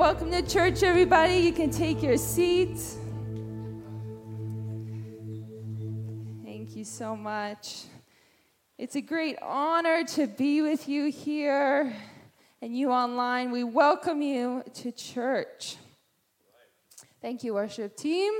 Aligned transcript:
Welcome 0.00 0.30
to 0.30 0.40
church, 0.40 0.82
everybody. 0.82 1.34
You 1.34 1.52
can 1.52 1.70
take 1.70 2.02
your 2.02 2.16
seats. 2.16 2.96
Thank 6.42 6.74
you 6.74 6.84
so 6.84 7.14
much. 7.14 7.82
It's 8.78 8.96
a 8.96 9.02
great 9.02 9.36
honor 9.42 10.02
to 10.14 10.26
be 10.26 10.62
with 10.62 10.88
you 10.88 11.10
here 11.10 11.94
and 12.62 12.74
you 12.74 12.90
online. 12.90 13.50
We 13.50 13.62
welcome 13.62 14.22
you 14.22 14.64
to 14.72 14.90
church. 14.90 15.76
Thank 17.20 17.44
you, 17.44 17.52
worship 17.52 17.94
team. 17.94 18.32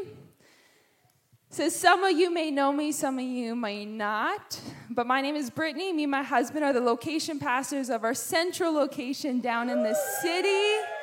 So, 1.50 1.68
some 1.68 2.04
of 2.04 2.12
you 2.12 2.32
may 2.32 2.50
know 2.50 2.72
me, 2.72 2.90
some 2.90 3.18
of 3.18 3.24
you 3.24 3.54
may 3.54 3.84
not. 3.84 4.58
But 4.88 5.06
my 5.06 5.20
name 5.20 5.36
is 5.36 5.50
Brittany. 5.50 5.92
Me 5.92 6.04
and 6.04 6.10
my 6.10 6.22
husband 6.22 6.64
are 6.64 6.72
the 6.72 6.80
location 6.80 7.38
pastors 7.38 7.90
of 7.90 8.02
our 8.02 8.14
central 8.14 8.72
location 8.72 9.40
down 9.40 9.68
in 9.68 9.82
the 9.82 9.94
city. 10.22 10.99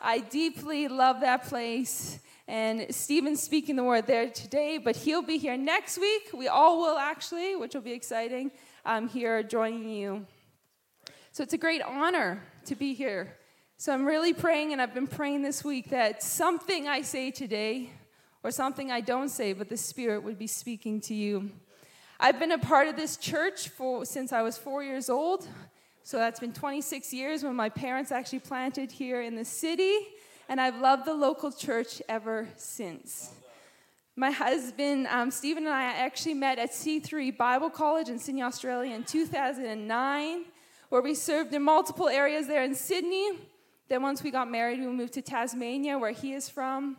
I 0.00 0.20
deeply 0.20 0.88
love 0.88 1.20
that 1.20 1.44
place. 1.44 2.18
And 2.46 2.94
Stephen's 2.94 3.42
speaking 3.42 3.76
the 3.76 3.84
word 3.84 4.06
there 4.06 4.30
today, 4.30 4.78
but 4.78 4.96
he'll 4.96 5.22
be 5.22 5.36
here 5.36 5.56
next 5.56 5.98
week. 5.98 6.30
We 6.32 6.48
all 6.48 6.80
will 6.80 6.96
actually, 6.96 7.56
which 7.56 7.74
will 7.74 7.82
be 7.82 7.92
exciting. 7.92 8.50
I'm 8.84 9.08
here 9.08 9.42
joining 9.42 9.90
you. 9.90 10.26
So 11.32 11.42
it's 11.42 11.52
a 11.52 11.58
great 11.58 11.82
honor 11.82 12.42
to 12.64 12.74
be 12.74 12.94
here. 12.94 13.36
So 13.76 13.92
I'm 13.92 14.06
really 14.06 14.32
praying, 14.32 14.72
and 14.72 14.80
I've 14.80 14.94
been 14.94 15.06
praying 15.06 15.42
this 15.42 15.62
week 15.62 15.90
that 15.90 16.22
something 16.22 16.88
I 16.88 17.02
say 17.02 17.30
today, 17.30 17.90
or 18.42 18.50
something 18.50 18.90
I 18.90 19.00
don't 19.02 19.28
say, 19.28 19.52
but 19.52 19.68
the 19.68 19.76
Spirit 19.76 20.22
would 20.22 20.38
be 20.38 20.46
speaking 20.46 21.00
to 21.02 21.14
you. 21.14 21.50
I've 22.18 22.38
been 22.38 22.52
a 22.52 22.58
part 22.58 22.88
of 22.88 22.96
this 22.96 23.16
church 23.16 23.68
for, 23.68 24.04
since 24.04 24.32
I 24.32 24.42
was 24.42 24.56
four 24.56 24.82
years 24.82 25.10
old. 25.10 25.46
So 26.08 26.16
that's 26.16 26.40
been 26.40 26.54
26 26.54 27.12
years 27.12 27.44
when 27.44 27.54
my 27.54 27.68
parents 27.68 28.10
actually 28.12 28.38
planted 28.38 28.90
here 28.90 29.20
in 29.20 29.36
the 29.36 29.44
city, 29.44 29.94
and 30.48 30.58
I've 30.58 30.80
loved 30.80 31.04
the 31.04 31.12
local 31.12 31.52
church 31.52 32.00
ever 32.08 32.48
since. 32.56 33.30
My 34.16 34.30
husband, 34.30 35.06
um, 35.08 35.30
Stephen, 35.30 35.66
and 35.66 35.74
I 35.74 35.82
actually 35.82 36.32
met 36.32 36.58
at 36.58 36.70
C3 36.70 37.36
Bible 37.36 37.68
College 37.68 38.08
in 38.08 38.18
Sydney, 38.18 38.42
Australia 38.42 38.94
in 38.94 39.04
2009, 39.04 40.44
where 40.88 41.02
we 41.02 41.14
served 41.14 41.52
in 41.52 41.62
multiple 41.62 42.08
areas 42.08 42.46
there 42.46 42.64
in 42.64 42.74
Sydney. 42.74 43.32
Then, 43.90 44.00
once 44.00 44.22
we 44.22 44.30
got 44.30 44.50
married, 44.50 44.80
we 44.80 44.86
moved 44.86 45.12
to 45.12 45.20
Tasmania, 45.20 45.98
where 45.98 46.12
he 46.12 46.32
is 46.32 46.48
from, 46.48 46.96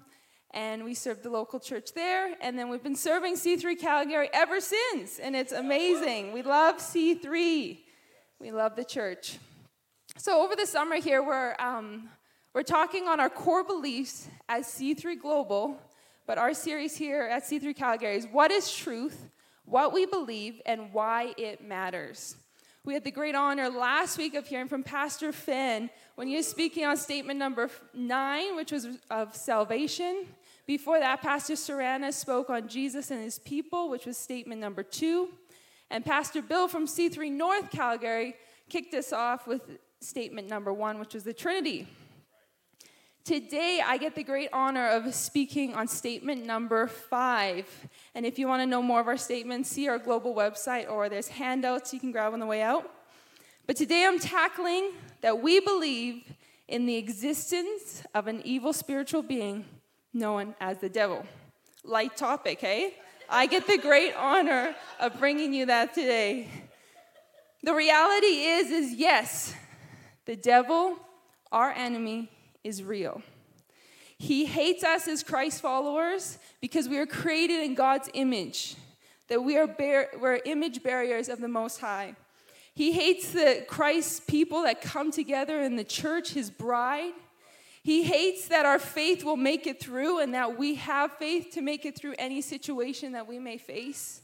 and 0.52 0.84
we 0.86 0.94
served 0.94 1.24
the 1.24 1.32
local 1.32 1.60
church 1.60 1.94
there. 1.96 2.36
And 2.42 2.60
then 2.60 2.70
we've 2.70 2.84
been 2.84 2.96
serving 2.96 3.38
C3 3.38 3.80
Calgary 3.80 4.30
ever 4.32 4.62
since, 4.62 5.18
and 5.18 5.36
it's 5.36 5.52
amazing. 5.52 6.32
We 6.32 6.44
love 6.44 6.78
C3. 6.78 7.80
We 8.42 8.52
love 8.52 8.78
the 8.78 8.86
church. 8.86 9.38
So, 10.16 10.42
over 10.42 10.56
the 10.56 10.66
summer 10.66 10.96
here, 10.96 11.22
we're, 11.22 11.58
um, 11.60 12.08
we're 12.54 12.64
talking 12.64 13.06
on 13.06 13.20
our 13.20 13.30
core 13.30 13.66
beliefs 13.66 14.30
as 14.48 14.66
C3 14.66 15.22
Global, 15.22 15.78
but 16.26 16.38
our 16.38 16.54
series 16.54 16.96
here 16.96 17.24
at 17.24 17.44
C3 17.44 17.76
Calgary 17.76 18.16
is 18.16 18.26
What 18.32 18.50
is 18.50 18.74
Truth, 18.74 19.30
What 19.66 19.92
We 19.92 20.06
Believe, 20.06 20.62
and 20.66 20.94
Why 20.94 21.34
It 21.38 21.62
Matters. 21.62 22.38
We 22.86 22.94
had 22.94 23.04
the 23.04 23.12
great 23.12 23.36
honor 23.36 23.68
last 23.68 24.18
week 24.18 24.36
of 24.36 24.48
hearing 24.48 24.70
from 24.70 24.84
Pastor 24.84 25.34
Finn 25.34 25.90
when 26.16 26.30
he 26.30 26.38
was 26.38 26.48
speaking 26.48 26.86
on 26.86 26.96
statement 26.96 27.40
number 27.40 27.70
nine, 27.94 28.56
which 28.56 28.72
was 28.72 28.88
of 29.12 29.36
salvation. 29.36 30.28
Before 30.66 30.98
that, 30.98 31.22
Pastor 31.22 31.56
Sarana 31.56 32.14
spoke 32.14 32.50
on 32.50 32.70
Jesus 32.70 33.12
and 33.12 33.22
his 33.22 33.38
people, 33.38 33.90
which 33.90 34.06
was 34.06 34.18
statement 34.18 34.62
number 34.62 34.82
two. 34.82 35.28
And 35.92 36.06
Pastor 36.06 36.42
Bill 36.42 36.68
from 36.68 36.86
C3 36.86 37.32
North 37.32 37.72
Calgary 37.72 38.36
kicked 38.70 38.94
us 38.94 39.12
off 39.12 39.48
with 39.48 39.62
statement 40.02 40.48
number 40.48 40.72
one, 40.72 41.00
which 41.00 41.14
was 41.14 41.24
the 41.24 41.34
Trinity. 41.34 41.88
Today, 43.26 43.82
I 43.86 43.98
get 43.98 44.16
the 44.16 44.24
great 44.24 44.50
honor 44.54 44.88
of 44.88 45.14
speaking 45.14 45.76
on 45.76 45.88
statement 45.88 46.46
number 46.46 46.88
five. 46.88 47.68
And 48.16 48.26
if 48.26 48.40
you 48.40 48.48
want 48.48 48.62
to 48.62 48.66
know 48.66 48.82
more 48.82 49.00
of 49.00 49.08
our 49.08 49.18
statements, 49.18 49.70
see 49.70 49.88
our 49.88 50.00
global 50.00 50.34
website 50.34 50.90
or 50.90 51.10
there's 51.10 51.28
handouts 51.28 51.94
you 51.94 52.00
can 52.00 52.12
grab 52.12 52.34
on 52.34 52.40
the 52.40 52.46
way 52.46 52.62
out. 52.62 52.90
But 53.68 53.76
today, 53.76 54.06
I'm 54.08 54.20
tackling 54.20 54.94
that 55.22 55.42
we 55.42 55.60
believe 55.60 56.24
in 56.68 56.86
the 56.86 56.96
existence 56.96 58.04
of 58.16 58.28
an 58.28 58.42
evil 58.44 58.74
spiritual 58.74 59.22
being 59.22 59.66
known 60.14 60.56
as 60.60 60.80
the 60.80 60.90
devil. 60.90 61.24
Light 61.84 62.16
topic, 62.18 62.62
hey? 62.62 62.96
I 63.32 63.46
get 63.46 63.68
the 63.68 63.78
great 63.78 64.16
honor 64.16 64.76
of 65.00 65.20
bringing 65.20 65.54
you 65.54 65.68
that 65.68 65.94
today. 65.94 66.50
The 67.62 67.76
reality 67.76 68.26
is 68.26 68.72
is 68.72 68.94
yes, 68.94 69.54
the 70.26 70.36
devil, 70.36 70.98
our 71.52 71.72
enemy, 71.72 72.32
is 72.64 72.82
real. 72.82 73.22
He 74.18 74.46
hates 74.46 74.84
us 74.84 75.08
as 75.08 75.22
Christ 75.22 75.62
followers 75.62 76.40
because 76.60 76.90
we 76.90 76.98
are 76.98 77.06
created 77.06 77.64
in 77.64 77.76
God's 77.76 78.10
image, 78.14 78.76
that 79.28 79.44
we 79.44 79.58
are 79.58 79.68
bear, 79.68 80.10
we're 80.20 80.40
image 80.46 80.82
bearers 80.82 81.30
of 81.30 81.40
the 81.40 81.48
Most 81.48 81.80
High. 81.80 82.16
He 82.74 82.94
hates 82.94 83.32
the 83.32 83.64
Christ 83.68 84.26
people 84.26 84.64
that 84.64 84.82
come 84.82 85.12
together 85.12 85.62
in 85.62 85.76
the 85.76 85.84
church, 85.84 86.32
his 86.32 86.50
bride. 86.50 87.14
He 87.84 88.04
hates 88.04 88.48
that 88.50 88.66
our 88.66 88.80
faith 88.80 89.24
will 89.24 89.38
make 89.38 89.66
it 89.66 89.80
through 89.80 90.20
and 90.20 90.34
that 90.34 90.58
we 90.58 90.76
have 90.76 91.14
faith 91.14 91.52
to 91.54 91.62
make 91.62 91.86
it 91.86 91.98
through 91.98 92.16
any 92.20 92.42
situation 92.42 93.14
that 93.14 93.28
we 93.28 93.40
may 93.40 93.58
face. 93.58 94.22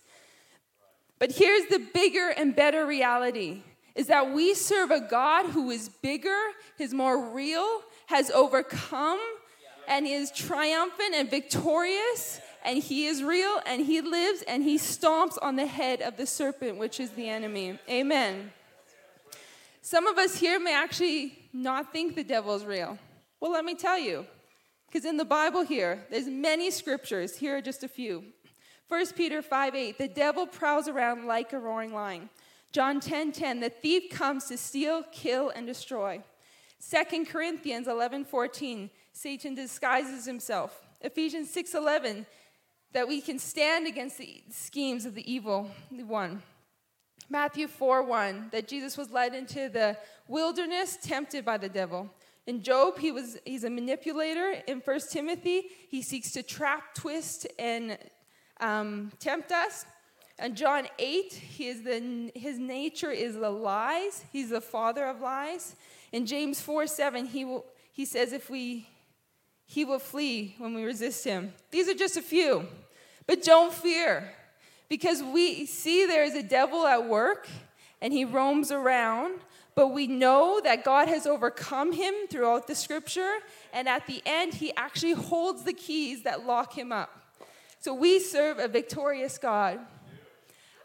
But 1.20 1.32
here's 1.32 1.68
the 1.68 1.80
bigger 1.94 2.30
and 2.36 2.56
better 2.56 2.86
reality 2.86 3.62
is 3.96 4.08
that 4.08 4.34
we 4.34 4.54
serve 4.54 4.92
a 4.92 5.00
God 5.00 5.52
who 5.52 5.72
is 5.72 5.88
bigger, 5.88 6.38
is 6.78 6.94
more 6.94 7.32
real, 7.32 7.82
has 8.08 8.30
overcome, 8.30 9.20
and 9.88 10.06
is 10.06 10.32
triumphant 10.32 11.16
and 11.16 11.30
victorious, 11.30 12.42
and 12.66 12.84
he 12.84 13.06
is 13.06 13.24
real, 13.24 13.62
and 13.66 13.86
he 13.86 14.02
lives, 14.02 14.44
and 14.50 14.64
he 14.64 14.78
stomps 14.78 15.38
on 15.42 15.56
the 15.56 15.66
head 15.66 16.02
of 16.02 16.18
the 16.18 16.26
serpent, 16.26 16.78
which 16.78 17.00
is 17.00 17.12
the 17.12 17.30
enemy. 17.30 17.80
Amen. 17.90 18.52
Some 19.82 20.08
of 20.08 20.18
us 20.18 20.36
here 20.36 20.60
may 20.60 20.76
actually 20.76 21.38
not 21.54 21.94
think 21.94 22.16
the 22.16 22.24
devil 22.24 22.54
is 22.56 22.66
real. 22.66 22.98
Well, 23.40 23.52
let 23.52 23.66
me 23.66 23.76
tell 23.76 24.00
you, 24.00 24.26
because 24.88 25.06
in 25.06 25.18
the 25.18 25.26
Bible 25.26 25.64
here, 25.64 26.06
there's 26.10 26.28
many 26.28 26.72
scriptures. 26.72 27.38
Here 27.38 27.58
are 27.58 27.62
just 27.62 27.84
a 27.84 27.88
few. 27.88 28.24
1 28.88 29.08
Peter 29.16 29.42
5 29.42 29.76
8, 29.76 29.98
the 29.98 30.08
devil 30.08 30.46
prowls 30.46 30.88
around 30.88 31.26
like 31.26 31.54
a 31.54 31.60
roaring 31.60 31.94
lion. 31.94 32.30
John 32.72 33.00
10 33.00 33.32
10, 33.32 33.60
the 33.62 33.70
thief 33.70 34.12
comes 34.12 34.46
to 34.46 34.58
steal, 34.58 35.04
kill, 35.12 35.50
and 35.50 35.66
destroy. 35.66 36.22
2 36.90 37.26
Corinthians 37.26 37.88
11 37.88 38.26
14, 38.26 38.90
Satan 39.12 39.56
disguises 39.56 40.26
himself. 40.26 40.82
Ephesians 41.02 41.50
6 41.50 41.74
11, 41.74 42.26
that 42.94 43.08
we 43.08 43.22
can 43.22 43.40
stand 43.40 43.88
against 43.88 44.18
the 44.18 44.44
schemes 44.52 45.06
of 45.06 45.16
the 45.16 45.32
evil 45.32 45.70
one. 45.90 46.42
Matthew 47.30 47.68
4 47.68 48.04
1, 48.04 48.50
that 48.52 48.68
Jesus 48.68 48.98
was 48.98 49.10
led 49.10 49.34
into 49.34 49.68
the 49.68 49.98
wilderness, 50.28 50.98
tempted 51.02 51.44
by 51.44 51.58
the 51.58 51.70
devil. 51.70 52.10
In 52.48 52.62
Job, 52.62 53.00
he 53.00 53.12
was, 53.12 53.38
he's 53.44 53.64
a 53.64 53.70
manipulator. 53.70 54.62
In 54.68 54.80
1 54.80 55.00
Timothy, 55.10 55.70
he 55.90 56.02
seeks 56.02 56.32
to 56.34 56.44
trap, 56.44 56.94
twist, 56.94 57.48
and 57.58 57.98
um, 58.60 59.12
tempt 59.20 59.52
us. 59.52 59.86
And 60.38 60.56
John 60.56 60.88
8, 61.00 61.34
he 61.34 61.68
is 61.68 61.82
the, 61.82 62.32
his 62.36 62.60
nature 62.60 63.10
is 63.10 63.36
the 63.36 63.50
lies. 63.50 64.24
He's 64.32 64.50
the 64.50 64.62
father 64.62 65.06
of 65.06 65.22
lies. 65.22 65.76
In 66.12 66.26
James 66.26 66.62
4 66.62 66.88
7, 66.88 67.26
he, 67.26 67.46
will, 67.46 67.66
he 67.92 68.06
says, 68.06 68.32
if 68.32 68.50
we, 68.50 68.88
he 69.66 69.86
will 69.86 70.00
flee 70.00 70.56
when 70.60 70.76
we 70.76 70.84
resist 70.84 71.24
him. 71.24 71.54
These 71.72 71.88
are 71.90 71.94
just 71.96 72.18
a 72.18 72.22
few. 72.22 72.68
But 73.26 73.44
don't 73.44 73.74
fear, 73.74 74.32
because 74.88 75.24
we 75.24 75.66
see 75.66 76.06
there 76.06 76.24
is 76.24 76.36
a 76.36 76.44
devil 76.44 76.86
at 76.86 77.08
work, 77.08 77.48
and 78.02 78.14
he 78.14 78.24
roams 78.24 78.72
around 78.72 79.40
but 79.76 79.90
we 79.90 80.08
know 80.08 80.62
that 80.64 80.84
God 80.84 81.10
has 81.10 81.28
overcome 81.28 81.92
him 81.92 82.14
throughout 82.30 82.66
the 82.68 82.76
scripture, 82.76 83.40
and 83.74 83.88
at 83.88 84.08
the 84.08 84.22
end, 84.26 84.56
he 84.56 84.74
actually 84.76 85.12
holds 85.12 85.64
the 85.64 85.74
keys 85.74 86.24
that 86.24 86.46
lock 86.46 86.78
him 86.78 86.92
up. 86.92 87.12
So 87.80 87.94
we 87.94 88.20
serve 88.20 88.58
a 88.58 88.68
victorious 88.68 89.38
God. 89.38 89.80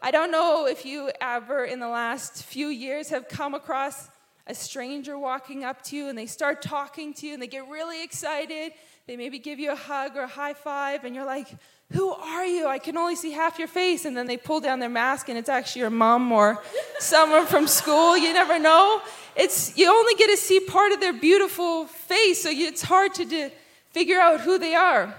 I 0.01 0.11
don't 0.11 0.31
know 0.31 0.67
if 0.67 0.85
you 0.85 1.09
ever 1.21 1.63
in 1.63 1.79
the 1.79 1.87
last 1.87 2.43
few 2.43 2.67
years 2.67 3.09
have 3.09 3.27
come 3.27 3.53
across 3.53 4.09
a 4.47 4.53
stranger 4.53 5.17
walking 5.17 5.63
up 5.63 5.83
to 5.83 5.95
you 5.95 6.09
and 6.09 6.17
they 6.17 6.25
start 6.25 6.61
talking 6.61 7.13
to 7.13 7.27
you 7.27 7.33
and 7.33 7.41
they 7.41 7.47
get 7.47 7.67
really 7.69 8.03
excited. 8.03 8.73
They 9.07 9.15
maybe 9.15 9.39
give 9.39 9.59
you 9.59 9.71
a 9.71 9.75
hug 9.75 10.17
or 10.17 10.23
a 10.23 10.27
high 10.27 10.53
five, 10.53 11.05
and 11.05 11.15
you're 11.15 11.25
like, 11.25 11.47
Who 11.91 12.11
are 12.11 12.45
you? 12.45 12.67
I 12.67 12.79
can 12.79 12.97
only 12.97 13.15
see 13.15 13.31
half 13.31 13.59
your 13.59 13.67
face. 13.67 14.05
And 14.05 14.15
then 14.15 14.27
they 14.27 14.37
pull 14.37 14.59
down 14.59 14.79
their 14.79 14.89
mask 14.89 15.29
and 15.29 15.37
it's 15.37 15.49
actually 15.49 15.81
your 15.81 15.89
mom 15.89 16.31
or 16.31 16.61
someone 16.99 17.45
from 17.45 17.67
school. 17.67 18.17
You 18.17 18.33
never 18.33 18.59
know. 18.59 19.01
It's, 19.35 19.77
you 19.77 19.89
only 19.89 20.15
get 20.15 20.29
to 20.29 20.37
see 20.37 20.59
part 20.59 20.91
of 20.91 20.99
their 20.99 21.13
beautiful 21.13 21.85
face, 21.85 22.43
so 22.43 22.49
it's 22.51 22.81
hard 22.81 23.13
to 23.15 23.25
de- 23.25 23.51
figure 23.91 24.19
out 24.19 24.41
who 24.41 24.57
they 24.57 24.75
are. 24.75 25.15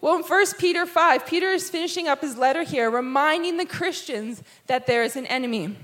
Well, 0.00 0.16
in 0.16 0.22
1 0.22 0.46
Peter 0.58 0.84
5, 0.84 1.26
Peter 1.26 1.48
is 1.48 1.70
finishing 1.70 2.08
up 2.08 2.20
his 2.20 2.36
letter 2.36 2.62
here, 2.62 2.90
reminding 2.90 3.56
the 3.56 3.64
Christians 3.64 4.42
that 4.66 4.86
there 4.86 5.02
is 5.02 5.16
an 5.16 5.24
enemy. 5.26 5.76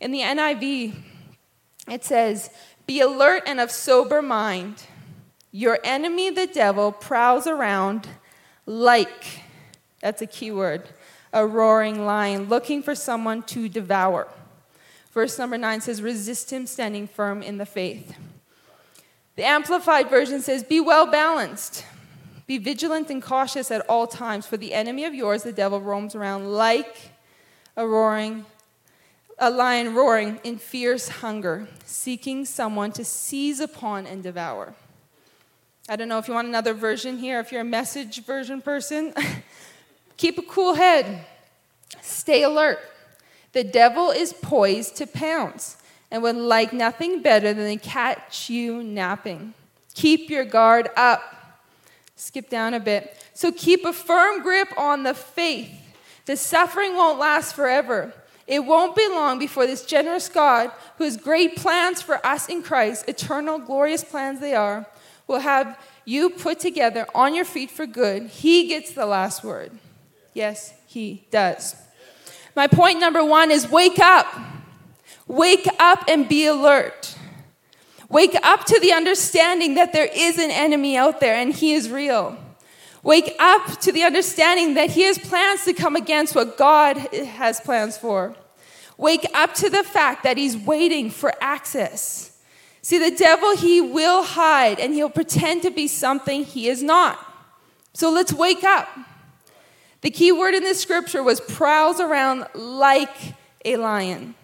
In 0.00 0.12
the 0.12 0.20
NIV, 0.20 0.94
it 1.90 2.04
says, 2.04 2.50
Be 2.86 3.00
alert 3.00 3.42
and 3.44 3.58
of 3.58 3.72
sober 3.72 4.22
mind. 4.22 4.84
Your 5.50 5.80
enemy, 5.82 6.30
the 6.30 6.46
devil, 6.46 6.92
prowls 6.92 7.48
around 7.48 8.08
like, 8.66 9.42
that's 10.00 10.22
a 10.22 10.26
key 10.26 10.50
word, 10.50 10.88
a 11.32 11.46
roaring 11.46 12.04
lion, 12.04 12.48
looking 12.48 12.82
for 12.82 12.94
someone 12.94 13.42
to 13.44 13.68
devour. 13.68 14.28
Verse 15.12 15.38
number 15.38 15.56
9 15.56 15.80
says, 15.80 16.02
Resist 16.02 16.52
him, 16.52 16.66
standing 16.66 17.08
firm 17.08 17.42
in 17.42 17.58
the 17.58 17.66
faith. 17.66 18.14
The 19.36 19.44
Amplified 19.44 20.10
Version 20.10 20.40
says, 20.40 20.62
Be 20.62 20.80
well 20.80 21.06
balanced. 21.10 21.84
Be 22.46 22.58
vigilant 22.58 23.10
and 23.10 23.22
cautious 23.22 23.70
at 23.70 23.88
all 23.88 24.06
times, 24.06 24.46
for 24.46 24.56
the 24.56 24.72
enemy 24.72 25.04
of 25.04 25.14
yours, 25.14 25.42
the 25.42 25.52
devil, 25.52 25.80
roams 25.80 26.14
around 26.14 26.52
like 26.52 27.10
a 27.76 27.86
roaring 27.86 28.44
a 29.38 29.50
lion 29.50 29.94
roaring 29.94 30.40
in 30.44 30.56
fierce 30.58 31.08
hunger, 31.08 31.68
seeking 31.84 32.44
someone 32.44 32.90
to 32.92 33.04
seize 33.04 33.60
upon 33.60 34.06
and 34.06 34.22
devour. 34.22 34.74
I 35.88 35.96
don't 35.96 36.08
know 36.08 36.18
if 36.18 36.26
you 36.26 36.34
want 36.34 36.48
another 36.48 36.72
version 36.72 37.18
here, 37.18 37.38
if 37.40 37.52
you're 37.52 37.60
a 37.60 37.64
message 37.64 38.24
version 38.24 38.62
person. 38.62 39.12
Keep 40.16 40.38
a 40.38 40.42
cool 40.42 40.74
head, 40.74 41.24
stay 42.00 42.42
alert. 42.42 42.78
The 43.52 43.64
devil 43.64 44.10
is 44.10 44.32
poised 44.32 44.96
to 44.96 45.06
pounce 45.06 45.76
and 46.10 46.22
would 46.22 46.36
like 46.36 46.72
nothing 46.72 47.22
better 47.22 47.52
than 47.52 47.78
to 47.78 47.84
catch 47.84 48.48
you 48.48 48.82
napping. 48.82 49.54
Keep 49.94 50.30
your 50.30 50.44
guard 50.44 50.90
up. 50.96 51.22
Skip 52.16 52.48
down 52.48 52.74
a 52.74 52.80
bit. 52.80 53.16
So 53.34 53.52
keep 53.52 53.84
a 53.84 53.92
firm 53.92 54.42
grip 54.42 54.68
on 54.78 55.02
the 55.02 55.14
faith. 55.14 55.70
The 56.24 56.36
suffering 56.36 56.94
won't 56.94 57.18
last 57.18 57.54
forever. 57.54 58.12
It 58.46 58.64
won't 58.64 58.94
be 58.94 59.06
long 59.08 59.38
before 59.38 59.66
this 59.66 59.84
generous 59.84 60.28
God, 60.28 60.70
who 60.98 61.04
has 61.04 61.16
great 61.16 61.56
plans 61.56 62.00
for 62.00 62.24
us 62.24 62.48
in 62.48 62.62
Christ, 62.62 63.08
eternal, 63.08 63.58
glorious 63.58 64.04
plans 64.04 64.40
they 64.40 64.54
are, 64.54 64.86
will 65.26 65.40
have 65.40 65.78
you 66.04 66.30
put 66.30 66.60
together 66.60 67.06
on 67.14 67.34
your 67.34 67.44
feet 67.44 67.70
for 67.70 67.86
good. 67.86 68.28
He 68.28 68.68
gets 68.68 68.92
the 68.92 69.06
last 69.06 69.42
word. 69.42 69.72
Yes, 70.36 70.74
He 70.86 71.26
does. 71.30 71.74
My 72.54 72.66
point 72.66 73.00
number 73.00 73.24
one 73.24 73.50
is 73.50 73.70
wake 73.70 73.98
up. 73.98 74.26
Wake 75.26 75.66
up 75.78 76.04
and 76.08 76.28
be 76.28 76.44
alert. 76.44 77.16
Wake 78.10 78.36
up 78.42 78.66
to 78.66 78.78
the 78.78 78.92
understanding 78.92 79.76
that 79.76 79.94
there 79.94 80.08
is 80.14 80.38
an 80.38 80.50
enemy 80.50 80.94
out 80.94 81.20
there 81.20 81.34
and 81.34 81.54
he 81.54 81.72
is 81.72 81.90
real. 81.90 82.36
Wake 83.02 83.34
up 83.38 83.80
to 83.80 83.90
the 83.90 84.02
understanding 84.02 84.74
that 84.74 84.90
He 84.90 85.02
has 85.02 85.16
plans 85.16 85.64
to 85.64 85.72
come 85.72 85.96
against 85.96 86.34
what 86.34 86.58
God 86.58 86.98
has 86.98 87.60
plans 87.60 87.96
for. 87.96 88.34
Wake 88.98 89.24
up 89.32 89.54
to 89.54 89.70
the 89.70 89.84
fact 89.84 90.24
that 90.24 90.36
He's 90.36 90.56
waiting 90.56 91.10
for 91.10 91.32
access. 91.40 92.36
See, 92.82 92.98
the 92.98 93.16
devil, 93.16 93.56
he 93.56 93.80
will 93.80 94.22
hide 94.22 94.80
and 94.80 94.92
he'll 94.92 95.08
pretend 95.08 95.62
to 95.62 95.70
be 95.70 95.88
something 95.88 96.44
he 96.44 96.68
is 96.68 96.82
not. 96.82 97.18
So 97.94 98.10
let's 98.10 98.32
wake 98.32 98.64
up. 98.64 98.88
The 100.06 100.12
key 100.12 100.30
word 100.30 100.54
in 100.54 100.62
this 100.62 100.80
scripture 100.80 101.20
was 101.20 101.40
prowls 101.40 101.98
around 101.98 102.46
like 102.54 103.34
a 103.64 103.74
lion. 103.76 104.36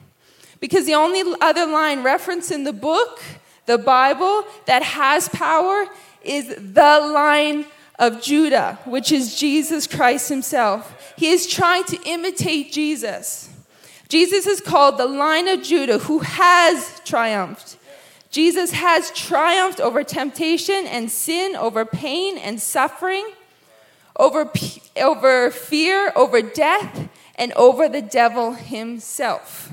Because 0.59 0.87
the 0.87 0.95
only 0.95 1.23
other 1.41 1.67
line 1.67 2.03
referenced 2.03 2.51
in 2.51 2.65
the 2.65 2.73
book, 2.73 3.23
the 3.67 3.79
Bible, 3.79 4.45
that 4.67 4.83
has 4.83 5.29
power 5.29 5.87
is 6.25 6.49
the 6.49 7.11
lion 7.15 7.65
of 7.97 8.21
Judah, 8.21 8.81
which 8.87 9.13
is 9.13 9.37
Jesus 9.37 9.87
Christ 9.87 10.29
himself. 10.29 11.15
He 11.17 11.29
is 11.29 11.47
trying 11.47 11.85
to 11.85 11.99
imitate 12.07 12.73
Jesus. 12.73 13.49
Jesus 14.09 14.49
is 14.49 14.61
called 14.61 14.99
the 14.99 15.07
Lion 15.07 15.47
of 15.47 15.63
Judah 15.63 15.99
who 15.99 16.19
has 16.19 17.01
triumphed. 17.05 17.77
Jesus 18.33 18.73
has 18.73 19.13
triumphed 19.13 19.79
over 19.79 20.03
temptation 20.03 20.89
and 20.89 21.09
sin, 21.09 21.55
over 21.55 21.85
pain 21.85 22.37
and 22.37 22.61
suffering, 22.61 23.31
over, 24.17 24.51
over 25.01 25.51
fear, 25.51 26.13
over 26.15 26.43
death, 26.43 27.09
and 27.37 27.53
over 27.55 27.89
the 27.89 28.03
devil 28.03 28.53
himself. 28.53 29.73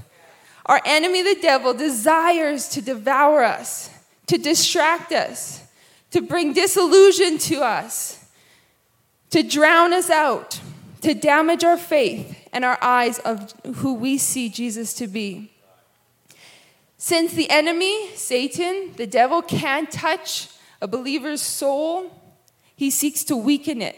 Our 0.66 0.82
enemy, 0.86 1.22
the 1.22 1.40
devil, 1.42 1.74
desires 1.74 2.70
to 2.70 2.82
devour 2.82 3.44
us, 3.44 3.90
to 4.28 4.38
distract 4.38 5.12
us, 5.12 5.64
to 6.12 6.22
bring 6.22 6.54
disillusion 6.54 7.38
to 7.40 7.62
us 7.62 8.20
to 9.32 9.44
drown 9.44 9.94
us 9.94 10.10
out, 10.10 10.60
to 11.02 11.14
damage 11.14 11.64
our 11.64 11.78
faith 11.78 12.48
and 12.52 12.66
our 12.66 12.78
eyes 12.82 13.20
of 13.20 13.54
who 13.78 13.94
we 13.94 14.18
see 14.18 14.50
Jesus 14.50 14.94
to 14.96 15.08
be. 15.08 15.52
Since 16.98 17.34
the 17.34 17.50
enemy, 17.50 18.10
Satan, 18.16 18.94
the 18.98 19.08
devil, 19.08 19.42
can't 19.42 19.90
touch 19.90 20.50
a 20.82 20.88
believer's 20.88 21.42
soul, 21.42 22.12
he 22.76 22.90
seeks 22.90 23.24
to 23.26 23.36
weaken 23.36 23.82
it 23.82 23.96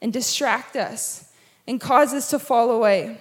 and 0.00 0.12
distract 0.12 0.76
us 0.76 1.32
and 1.66 1.80
cause 1.80 2.12
us 2.12 2.30
to 2.30 2.38
fall 2.38 2.70
away. 2.70 3.18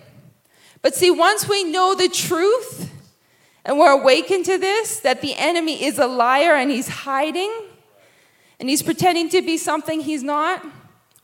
But 0.82 0.96
see, 0.96 1.12
once 1.12 1.48
we 1.48 1.64
know 1.64 1.96
the 1.96 2.10
truth 2.10 2.92
and 3.64 3.80
we're 3.80 4.00
awakened 4.00 4.46
to 4.46 4.58
this, 4.58 5.00
that 5.00 5.22
the 5.22 5.36
enemy 5.36 5.84
is 5.84 5.98
a 5.98 6.08
liar 6.08 6.54
and 6.56 6.70
he's 6.70 6.88
hiding 6.88 7.52
and 8.60 8.70
he's 8.70 8.84
pretending 8.84 9.30
to 9.30 9.42
be 9.42 9.58
something 9.58 10.02
he's 10.02 10.24
not 10.24 10.64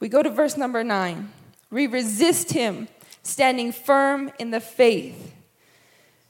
we 0.01 0.09
go 0.09 0.23
to 0.23 0.29
verse 0.31 0.57
number 0.57 0.83
nine. 0.83 1.31
We 1.69 1.87
resist 1.87 2.51
him, 2.51 2.89
standing 3.23 3.71
firm 3.71 4.31
in 4.39 4.49
the 4.49 4.59
faith. 4.59 5.33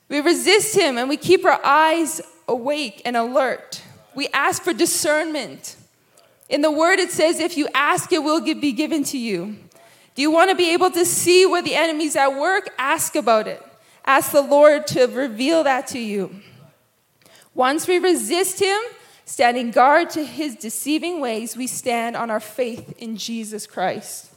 We 0.10 0.20
resist 0.20 0.76
him 0.76 0.98
and 0.98 1.08
we 1.08 1.16
keep 1.16 1.46
our 1.46 1.60
eyes 1.64 2.22
awake 2.50 3.02
and 3.06 3.16
alert. 3.16 3.82
We 4.14 4.28
ask 4.34 4.62
for 4.62 4.74
discernment. 4.74 5.78
In 6.52 6.62
the 6.62 6.72
word, 6.72 7.00
it 7.00 7.12
says, 7.12 7.40
if 7.40 7.58
you 7.58 7.68
ask, 7.74 8.12
it 8.12 8.24
will 8.24 8.42
be 8.42 8.72
given 8.72 9.04
to 9.06 9.18
you. 9.18 9.56
Do 10.14 10.22
you 10.22 10.30
want 10.30 10.50
to 10.52 10.56
be 10.56 10.74
able 10.74 10.92
to 10.92 11.06
see 11.06 11.46
where 11.46 11.62
the 11.62 11.76
enemy's 11.76 12.16
at 12.16 12.38
work? 12.38 12.70
Ask 12.78 13.16
about 13.16 13.48
it. 13.48 13.64
Ask 14.06 14.32
the 14.32 14.42
Lord 14.42 14.86
to 14.88 15.06
reveal 15.06 15.64
that 15.64 15.88
to 15.88 16.00
you. 16.00 16.42
Once 17.56 17.88
we 17.88 17.98
resist 17.98 18.60
him, 18.60 18.80
Standing 19.32 19.72
guard 19.72 20.10
to 20.10 20.26
his 20.26 20.58
deceiving 20.58 21.22
ways, 21.22 21.56
we 21.56 21.66
stand 21.66 22.18
on 22.18 22.30
our 22.30 22.42
faith 22.42 22.94
in 22.98 23.16
Jesus 23.16 23.66
Christ. 23.66 24.34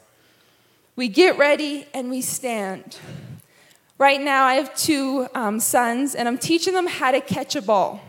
We 0.95 1.09
get 1.09 1.37
ready 1.37 1.85
and 1.93 2.11
we 2.11 2.21
stand. 2.21 2.99
Right 3.99 4.21
now, 4.21 4.45
I 4.45 4.55
have 4.55 4.73
two 4.77 5.27
um, 5.35 5.59
sons, 5.59 6.15
and 6.15 6.29
I'm 6.29 6.39
teaching 6.39 6.75
them 6.75 6.87
how 6.87 7.11
to 7.11 7.21
catch 7.21 7.57
a 7.57 7.61
ball. 7.61 8.01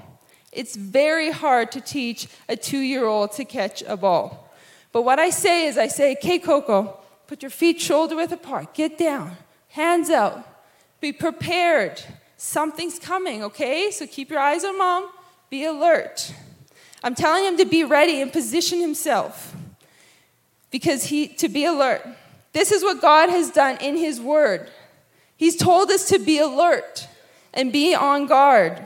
It's 0.55 0.75
very 0.75 1.31
hard 1.31 1.71
to 1.73 1.81
teach 1.81 2.27
a 2.47 2.55
two 2.55 2.79
year 2.79 3.05
old 3.05 3.33
to 3.33 3.45
catch 3.45 3.83
a 3.83 3.97
ball. 3.97 4.53
But 4.91 5.03
what 5.03 5.19
I 5.19 5.29
say 5.29 5.67
is, 5.67 5.77
I 5.77 5.87
say, 5.87 6.13
okay, 6.13 6.39
Coco, 6.39 6.97
put 7.27 7.41
your 7.43 7.51
feet 7.51 7.81
shoulder 7.81 8.15
width 8.15 8.31
apart, 8.31 8.73
get 8.73 8.97
down, 8.97 9.35
hands 9.69 10.09
out, 10.09 10.47
be 11.01 11.11
prepared. 11.11 12.01
Something's 12.37 12.97
coming, 12.97 13.43
okay? 13.43 13.91
So 13.91 14.07
keep 14.07 14.29
your 14.29 14.39
eyes 14.39 14.63
on 14.63 14.77
mom, 14.77 15.09
be 15.49 15.65
alert. 15.65 16.33
I'm 17.03 17.13
telling 17.13 17.43
him 17.43 17.57
to 17.57 17.65
be 17.65 17.83
ready 17.83 18.21
and 18.21 18.31
position 18.31 18.79
himself 18.79 19.53
because 20.71 21.05
he 21.05 21.27
to 21.27 21.49
be 21.49 21.65
alert. 21.65 22.01
This 22.53 22.71
is 22.71 22.83
what 22.83 23.01
God 23.01 23.29
has 23.29 23.51
done 23.51 23.77
in 23.81 23.97
his 23.97 24.21
word. 24.21 24.71
He's 25.37 25.57
told 25.57 25.91
us 25.91 26.07
to 26.09 26.19
be 26.19 26.39
alert 26.39 27.07
and 27.53 27.71
be 27.71 27.93
on 27.93 28.27
guard. 28.27 28.81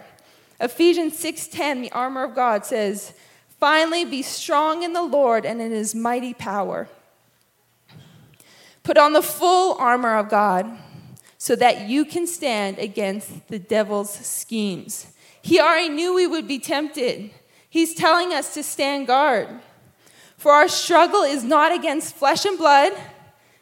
Ephesians 0.60 1.18
6:10, 1.18 1.82
the 1.82 1.92
armor 1.92 2.24
of 2.24 2.36
God 2.36 2.66
says, 2.66 3.14
"Finally 3.60 4.06
be 4.06 4.22
strong 4.22 4.84
in 4.84 4.94
the 4.94 5.02
Lord 5.02 5.46
and 5.46 5.62
in 5.62 5.72
his 5.72 5.96
mighty 5.96 6.34
power." 6.34 6.90
Put 8.84 8.98
on 8.98 9.14
the 9.14 9.22
full 9.22 9.76
armor 9.78 10.18
of 10.18 10.30
God 10.30 10.78
so 11.38 11.56
that 11.56 11.88
you 11.88 12.04
can 12.06 12.28
stand 12.28 12.80
against 12.80 13.48
the 13.48 13.60
devil's 13.60 14.12
schemes. 14.12 15.08
He 15.42 15.60
already 15.60 15.90
knew 15.90 16.14
we 16.14 16.28
would 16.28 16.48
be 16.48 16.60
tempted. 16.60 17.32
He's 17.70 17.94
telling 17.94 18.34
us 18.34 18.54
to 18.56 18.64
stand 18.64 19.08
guard. 19.08 19.48
For 20.38 20.52
our 20.52 20.68
struggle 20.68 21.24
is 21.24 21.44
not 21.44 21.72
against 21.72 22.16
flesh 22.16 22.46
and 22.46 22.58
blood, 22.58 22.94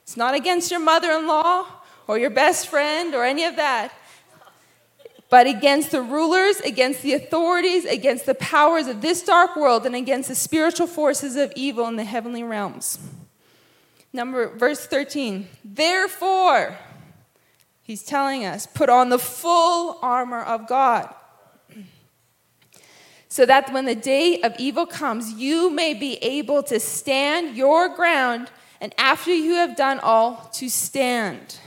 it's 0.01 0.15
not 0.15 0.33
against 0.33 0.71
your 0.71 0.79
mother 0.79 1.11
in 1.11 1.27
law 1.27 1.65
or 2.07 2.17
your 2.17 2.29
best 2.29 2.67
friend 2.67 3.13
or 3.13 3.23
any 3.23 3.43
of 3.43 3.57
that. 3.57 3.91
But 5.29 5.45
against 5.45 5.91
the 5.91 6.01
rulers, 6.01 6.59
against 6.61 7.01
the 7.01 7.13
authorities, 7.13 7.85
against 7.85 8.25
the 8.25 8.35
powers 8.35 8.87
of 8.87 9.01
this 9.01 9.23
dark 9.23 9.55
world, 9.55 9.85
and 9.85 9.95
against 9.95 10.29
the 10.29 10.35
spiritual 10.35 10.87
forces 10.87 11.35
of 11.35 11.51
evil 11.55 11.87
in 11.87 11.97
the 11.97 12.03
heavenly 12.05 12.43
realms. 12.43 12.99
Number 14.13 14.55
verse 14.55 14.85
13. 14.85 15.47
Therefore, 15.65 16.77
he's 17.83 18.03
telling 18.03 18.45
us, 18.45 18.65
put 18.65 18.89
on 18.89 19.09
the 19.09 19.19
full 19.19 19.99
armor 20.01 20.41
of 20.41 20.67
God. 20.67 21.13
So 23.27 23.45
that 23.45 23.71
when 23.73 23.85
the 23.85 23.95
day 23.95 24.41
of 24.41 24.55
evil 24.57 24.85
comes, 24.85 25.33
you 25.33 25.69
may 25.69 25.93
be 25.93 26.15
able 26.23 26.63
to 26.63 26.79
stand 26.79 27.57
your 27.57 27.89
ground, 27.89 28.49
and 28.79 28.95
after 28.97 29.33
you 29.33 29.55
have 29.55 29.75
done 29.75 29.99
all, 29.99 30.49
to 30.53 30.69
stand. 30.69 31.59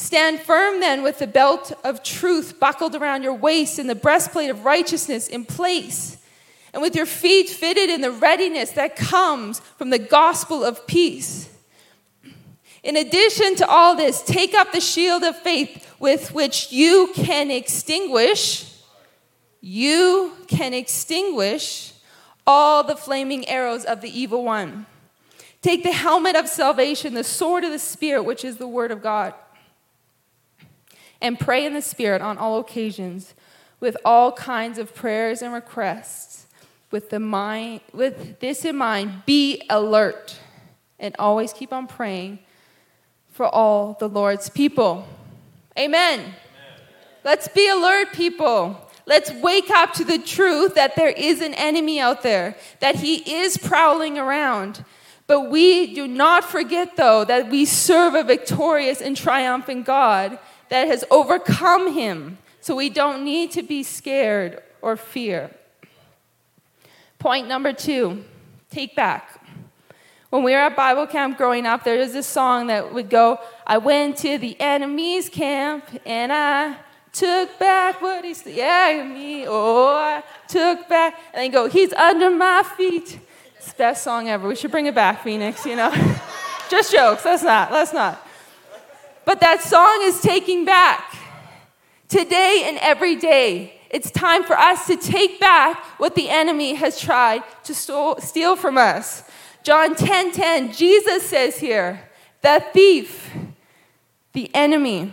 Stand 0.00 0.40
firm 0.40 0.80
then 0.80 1.02
with 1.02 1.18
the 1.18 1.26
belt 1.26 1.72
of 1.84 2.02
truth 2.02 2.58
buckled 2.58 2.94
around 2.94 3.22
your 3.22 3.34
waist 3.34 3.78
and 3.78 3.88
the 3.88 3.94
breastplate 3.94 4.48
of 4.48 4.64
righteousness 4.64 5.28
in 5.28 5.44
place, 5.44 6.16
and 6.72 6.80
with 6.80 6.96
your 6.96 7.04
feet 7.04 7.50
fitted 7.50 7.90
in 7.90 8.00
the 8.00 8.10
readiness 8.10 8.70
that 8.70 8.96
comes 8.96 9.60
from 9.76 9.90
the 9.90 9.98
gospel 9.98 10.64
of 10.64 10.86
peace. 10.86 11.50
In 12.82 12.96
addition 12.96 13.56
to 13.56 13.68
all 13.68 13.94
this, 13.94 14.22
take 14.22 14.54
up 14.54 14.72
the 14.72 14.80
shield 14.80 15.22
of 15.22 15.36
faith 15.36 15.94
with 16.00 16.32
which 16.32 16.72
you 16.72 17.12
can 17.14 17.50
extinguish, 17.50 18.72
you 19.60 20.32
can 20.46 20.72
extinguish 20.72 21.92
all 22.46 22.82
the 22.82 22.96
flaming 22.96 23.46
arrows 23.50 23.84
of 23.84 24.00
the 24.00 24.18
evil 24.18 24.44
one. 24.44 24.86
Take 25.60 25.82
the 25.82 25.92
helmet 25.92 26.36
of 26.36 26.48
salvation, 26.48 27.12
the 27.12 27.22
sword 27.22 27.64
of 27.64 27.70
the 27.70 27.78
Spirit, 27.78 28.22
which 28.22 28.46
is 28.46 28.56
the 28.56 28.66
word 28.66 28.92
of 28.92 29.02
God 29.02 29.34
and 31.20 31.38
pray 31.38 31.64
in 31.64 31.74
the 31.74 31.82
Spirit 31.82 32.22
on 32.22 32.38
all 32.38 32.58
occasions 32.58 33.34
with 33.80 33.96
all 34.04 34.32
kinds 34.32 34.78
of 34.78 34.94
prayers 34.94 35.42
and 35.42 35.52
requests. 35.52 36.46
With, 36.90 37.10
the 37.10 37.20
mind, 37.20 37.82
with 37.92 38.40
this 38.40 38.64
in 38.64 38.76
mind, 38.76 39.22
be 39.24 39.62
alert 39.70 40.40
and 40.98 41.14
always 41.18 41.52
keep 41.52 41.72
on 41.72 41.86
praying 41.86 42.40
for 43.28 43.46
all 43.46 43.96
the 44.00 44.08
Lord's 44.08 44.48
people. 44.48 45.06
Amen. 45.78 46.18
Amen. 46.18 46.34
Let's 47.24 47.46
be 47.46 47.68
alert, 47.68 48.12
people. 48.12 48.90
Let's 49.06 49.30
wake 49.30 49.70
up 49.70 49.92
to 49.94 50.04
the 50.04 50.18
truth 50.18 50.74
that 50.74 50.96
there 50.96 51.08
is 51.08 51.40
an 51.40 51.54
enemy 51.54 52.00
out 52.00 52.22
there, 52.22 52.56
that 52.80 52.96
he 52.96 53.16
is 53.34 53.56
prowling 53.56 54.18
around. 54.18 54.84
But 55.26 55.50
we 55.50 55.94
do 55.94 56.08
not 56.08 56.44
forget, 56.44 56.96
though, 56.96 57.24
that 57.24 57.50
we 57.50 57.64
serve 57.64 58.14
a 58.14 58.24
victorious 58.24 59.00
and 59.00 59.16
triumphant 59.16 59.86
God 59.86 60.38
that 60.70 60.86
has 60.88 61.04
overcome 61.10 61.92
him. 61.92 62.38
So 62.60 62.74
we 62.74 62.88
don't 62.88 63.24
need 63.24 63.52
to 63.52 63.62
be 63.62 63.82
scared 63.82 64.62
or 64.80 64.96
fear. 64.96 65.50
Point 67.18 67.46
number 67.48 67.72
two 67.72 68.24
take 68.70 68.96
back. 68.96 69.36
When 70.30 70.44
we 70.44 70.52
were 70.52 70.58
at 70.58 70.76
Bible 70.76 71.08
camp 71.08 71.36
growing 71.36 71.66
up, 71.66 71.82
there 71.82 71.98
was 71.98 72.12
this 72.12 72.26
song 72.26 72.68
that 72.68 72.94
would 72.94 73.10
go, 73.10 73.40
I 73.66 73.78
went 73.78 74.16
to 74.18 74.38
the 74.38 74.58
enemy's 74.60 75.28
camp 75.28 75.84
and 76.06 76.32
I 76.32 76.76
took 77.12 77.58
back 77.58 78.00
what 78.00 78.24
he 78.24 78.32
said. 78.32 78.54
Yeah, 78.54 79.02
me. 79.12 79.44
Oh, 79.48 79.96
I 79.96 80.22
took 80.46 80.88
back. 80.88 81.18
And 81.34 81.42
then 81.42 81.50
go, 81.50 81.68
he's 81.68 81.92
under 81.94 82.30
my 82.30 82.62
feet. 82.76 83.18
It's 83.56 83.72
the 83.72 83.78
best 83.78 84.04
song 84.04 84.28
ever. 84.28 84.46
We 84.46 84.54
should 84.54 84.70
bring 84.70 84.86
it 84.86 84.94
back, 84.94 85.24
Phoenix, 85.24 85.66
you 85.66 85.74
know? 85.74 85.90
Just 86.70 86.92
jokes. 86.92 87.24
Let's 87.24 87.42
not. 87.42 87.72
Let's 87.72 87.92
not. 87.92 88.24
But 89.24 89.40
that 89.40 89.62
song 89.62 90.00
is 90.02 90.20
taking 90.20 90.64
back. 90.64 91.16
Today 92.08 92.64
and 92.66 92.78
every 92.78 93.16
day, 93.16 93.80
it's 93.90 94.10
time 94.10 94.44
for 94.44 94.58
us 94.58 94.86
to 94.86 94.96
take 94.96 95.40
back 95.40 95.76
what 95.98 96.14
the 96.14 96.28
enemy 96.28 96.74
has 96.74 97.00
tried 97.00 97.42
to 97.64 97.74
steal 97.74 98.56
from 98.56 98.78
us. 98.78 99.22
John 99.62 99.94
10:10, 99.94 99.96
10, 99.96 100.32
10, 100.32 100.72
Jesus 100.72 101.28
says 101.28 101.58
here, 101.58 102.08
the 102.42 102.64
thief, 102.72 103.30
the 104.32 104.50
enemy, 104.54 105.12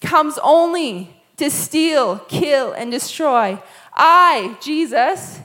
comes 0.00 0.38
only 0.42 1.14
to 1.36 1.50
steal, 1.50 2.18
kill, 2.28 2.72
and 2.72 2.90
destroy. 2.90 3.60
I, 3.94 4.56
Jesus, 4.60 5.40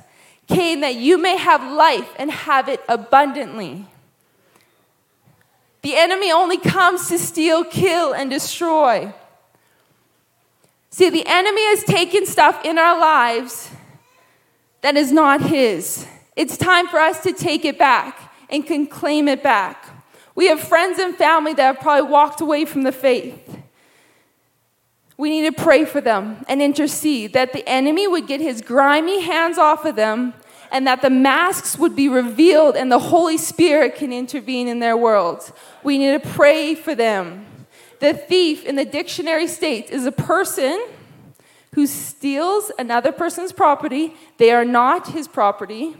came 0.47 0.81
that 0.81 0.95
you 0.95 1.17
may 1.17 1.37
have 1.37 1.71
life 1.73 2.09
and 2.17 2.29
have 2.29 2.69
it 2.69 2.81
abundantly. 2.87 3.87
The 5.85 5.95
enemy 5.95 6.31
only 6.31 6.57
comes 6.57 7.09
to 7.09 7.19
steal, 7.19 7.63
kill, 7.63 8.11
and 8.11 8.27
destroy. 8.27 9.13
See, 10.89 11.11
the 11.11 11.23
enemy 11.27 11.61
has 11.67 11.83
taken 11.83 12.25
stuff 12.25 12.65
in 12.65 12.79
our 12.79 12.99
lives 12.99 13.69
that 14.81 14.97
is 14.97 15.11
not 15.11 15.41
his. 15.41 16.07
It's 16.35 16.57
time 16.57 16.87
for 16.87 16.97
us 16.97 17.21
to 17.21 17.33
take 17.33 17.65
it 17.65 17.77
back 17.77 18.33
and 18.49 18.65
can 18.65 18.87
claim 18.87 19.27
it 19.27 19.43
back. 19.43 19.87
We 20.33 20.47
have 20.47 20.59
friends 20.59 20.97
and 20.97 21.15
family 21.15 21.53
that 21.53 21.75
have 21.75 21.79
probably 21.81 22.09
walked 22.09 22.41
away 22.41 22.65
from 22.65 22.81
the 22.81 22.91
faith. 22.91 23.59
We 25.17 25.29
need 25.29 25.55
to 25.55 25.63
pray 25.63 25.85
for 25.85 26.01
them 26.01 26.43
and 26.49 26.63
intercede 26.63 27.33
that 27.33 27.53
the 27.53 27.63
enemy 27.69 28.07
would 28.07 28.25
get 28.25 28.41
his 28.41 28.63
grimy 28.63 29.21
hands 29.21 29.59
off 29.59 29.85
of 29.85 29.95
them 29.95 30.33
and 30.75 30.85
that 30.85 31.01
the 31.01 31.09
masks 31.09 31.79
would 31.79 31.95
be 31.95 32.09
revealed 32.09 32.75
and 32.75 32.91
the 32.91 32.99
Holy 32.99 33.37
Spirit 33.37 33.95
can 33.95 34.11
intervene 34.11 34.67
in 34.67 34.79
their 34.79 34.97
worlds. 34.97 35.53
We 35.85 35.97
need 35.97 36.21
to 36.21 36.29
pray 36.31 36.75
for 36.75 36.93
them. 36.93 37.45
The 38.01 38.13
thief 38.13 38.65
in 38.65 38.75
the 38.75 38.83
dictionary 38.83 39.47
states 39.47 39.89
is 39.89 40.05
a 40.05 40.11
person 40.11 40.85
who 41.75 41.87
steals 41.87 42.73
another 42.77 43.13
person's 43.13 43.53
property. 43.53 44.15
They 44.35 44.51
are 44.51 44.65
not 44.65 45.07
his 45.11 45.29
property. 45.29 45.95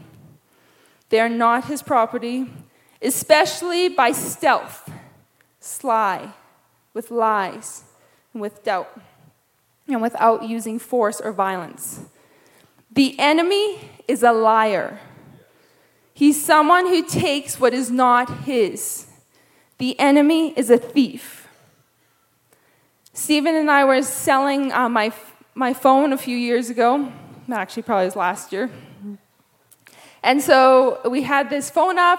They 1.08 1.20
are 1.20 1.30
not 1.30 1.64
his 1.64 1.82
property, 1.82 2.44
especially 3.00 3.88
by 3.88 4.12
stealth, 4.12 4.90
sly, 5.58 6.34
with 6.92 7.10
lies, 7.10 7.84
and 8.34 8.42
with 8.42 8.62
doubt, 8.62 9.00
and 9.88 10.02
without 10.02 10.46
using 10.46 10.78
force 10.78 11.18
or 11.18 11.32
violence. 11.32 12.00
The 12.96 13.14
enemy 13.18 13.78
is 14.08 14.22
a 14.22 14.32
liar. 14.32 14.98
He's 16.14 16.42
someone 16.42 16.86
who 16.86 17.06
takes 17.06 17.60
what 17.60 17.74
is 17.74 17.90
not 17.90 18.44
his. 18.44 19.06
The 19.76 20.00
enemy 20.00 20.54
is 20.56 20.70
a 20.70 20.78
thief. 20.78 21.46
Stephen 23.12 23.54
and 23.54 23.70
I 23.70 23.84
were 23.84 24.00
selling 24.00 24.72
uh, 24.72 24.88
my, 24.88 25.12
my 25.54 25.74
phone 25.74 26.14
a 26.14 26.16
few 26.16 26.38
years 26.38 26.70
ago. 26.70 27.12
Actually, 27.52 27.82
probably 27.82 28.06
was 28.06 28.16
last 28.16 28.50
year. 28.50 28.70
And 30.22 30.40
so 30.40 30.98
we 31.06 31.22
had 31.22 31.50
this 31.50 31.68
phone 31.68 31.98
up. 31.98 32.18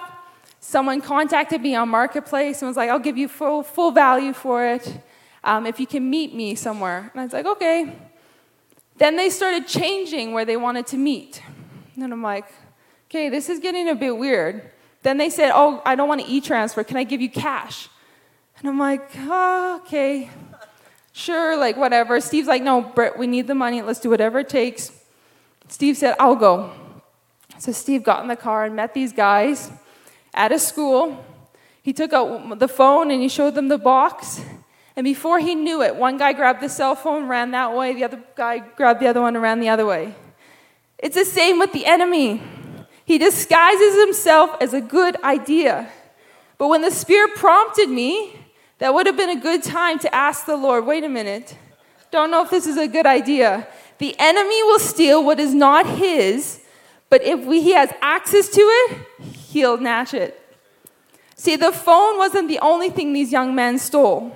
Someone 0.60 1.02
contacted 1.02 1.60
me 1.60 1.74
on 1.74 1.90
Marketplace 1.90 2.62
and 2.62 2.68
was 2.68 2.78
like, 2.78 2.92
I'll 2.92 3.00
give 3.00 3.18
you 3.18 3.28
full, 3.28 3.64
full 3.64 3.90
value 3.90 4.32
for 4.32 4.64
it 4.64 5.02
um, 5.44 5.66
if 5.66 5.80
you 5.80 5.88
can 5.88 6.08
meet 6.08 6.36
me 6.36 6.54
somewhere. 6.54 7.10
And 7.12 7.22
I 7.22 7.24
was 7.24 7.34
like, 7.34 7.48
okay. 7.48 7.96
Then 8.98 9.16
they 9.16 9.30
started 9.30 9.68
changing 9.68 10.34
where 10.34 10.46
they 10.46 10.58
wanted 10.58 10.88
to 10.88 10.98
meet. 10.98 11.42
And 11.96 12.12
I'm 12.12 12.24
like, 12.24 12.46
okay, 13.10 13.30
this 13.30 13.50
is 13.50 13.60
getting 13.60 13.90
a 13.90 13.96
bit 13.96 14.18
weird. 14.18 14.72
Then 15.04 15.18
they 15.18 15.30
said, 15.30 15.52
oh, 15.54 15.82
I 15.86 15.96
don't 15.96 16.08
want 16.08 16.22
to 16.22 16.28
e 16.28 16.42
transfer. 16.42 16.84
Can 16.84 16.98
I 16.98 17.04
give 17.04 17.22
you 17.22 17.30
cash? 17.30 17.90
And 18.60 18.68
I'm 18.68 18.80
like, 18.80 19.10
oh, 19.18 19.82
okay, 19.86 20.30
sure, 21.14 21.56
like 21.58 21.78
whatever. 21.78 22.20
Steve's 22.20 22.48
like, 22.48 22.64
no, 22.64 22.82
Britt, 22.82 23.18
we 23.18 23.28
need 23.28 23.46
the 23.48 23.56
money. 23.56 23.82
Let's 23.82 24.00
do 24.00 24.10
whatever 24.10 24.40
it 24.40 24.50
takes. 24.50 24.92
Steve 25.68 25.98
said, 25.98 26.16
I'll 26.20 26.36
go. 26.36 26.72
So 27.60 27.72
Steve 27.72 28.04
got 28.04 28.22
in 28.22 28.28
the 28.28 28.36
car 28.36 28.66
and 28.66 28.76
met 28.76 28.94
these 28.94 29.14
guys 29.14 29.72
at 30.34 30.52
a 30.52 30.60
school. 30.60 31.24
He 31.82 31.94
took 31.94 32.14
out 32.14 32.60
the 32.60 32.68
phone 32.68 33.12
and 33.12 33.22
he 33.22 33.30
showed 33.30 33.56
them 33.56 33.68
the 33.68 33.78
box. 33.78 34.42
And 34.98 35.04
before 35.04 35.38
he 35.38 35.54
knew 35.54 35.84
it, 35.84 35.96
one 35.96 36.18
guy 36.18 36.34
grabbed 36.34 36.60
the 36.60 36.70
cell 36.70 36.96
phone, 36.96 37.28
ran 37.28 37.52
that 37.52 37.72
way, 37.72 37.94
the 37.94 38.04
other 38.04 38.20
guy 38.36 38.58
grabbed 38.58 39.00
the 39.00 39.06
other 39.06 39.22
one 39.22 39.36
and 39.36 39.44
ran 39.44 39.60
the 39.60 39.70
other 39.70 39.86
way. 39.86 40.16
It's 40.98 41.16
the 41.16 41.24
same 41.24 41.60
with 41.60 41.72
the 41.72 41.86
enemy. 41.86 42.42
He 43.06 43.20
disguises 43.20 43.96
himself 44.00 44.58
as 44.60 44.74
a 44.74 44.82
good 44.82 45.22
idea. 45.24 45.88
But 46.58 46.70
when 46.70 46.82
the 46.82 46.90
Spirit 46.90 47.36
prompted 47.36 47.90
me, 47.90 48.40
that 48.80 48.92
would 48.92 49.06
have 49.06 49.16
been 49.16 49.30
a 49.30 49.40
good 49.40 49.62
time 49.62 50.00
to 50.00 50.14
ask 50.16 50.48
the 50.48 50.58
Lord, 50.58 50.88
wait 50.88 51.04
a 51.04 51.10
minute, 51.10 51.56
don't 52.10 52.32
know 52.32 52.44
if 52.44 52.50
this 52.50 52.66
is 52.66 52.78
a 52.78 52.88
good 52.88 53.06
idea. 53.06 53.68
The 54.00 54.16
enemy 54.18 54.64
will 54.64 54.80
steal 54.80 55.24
what 55.24 55.40
is 55.40 55.54
not 55.54 55.86
his, 55.86 56.64
but 57.12 57.22
if 57.22 57.46
we, 57.46 57.62
he 57.62 57.74
has 57.74 57.94
access 58.02 58.50
to 58.50 58.62
it, 58.62 58.98
he'll 59.52 59.78
snatch 59.78 60.16
it. 60.16 60.42
See, 61.36 61.56
the 61.56 61.72
phone 61.72 62.18
wasn't 62.18 62.48
the 62.48 62.58
only 62.60 62.90
thing 62.90 63.14
these 63.14 63.32
young 63.32 63.54
men 63.54 63.78
stole. 63.78 64.36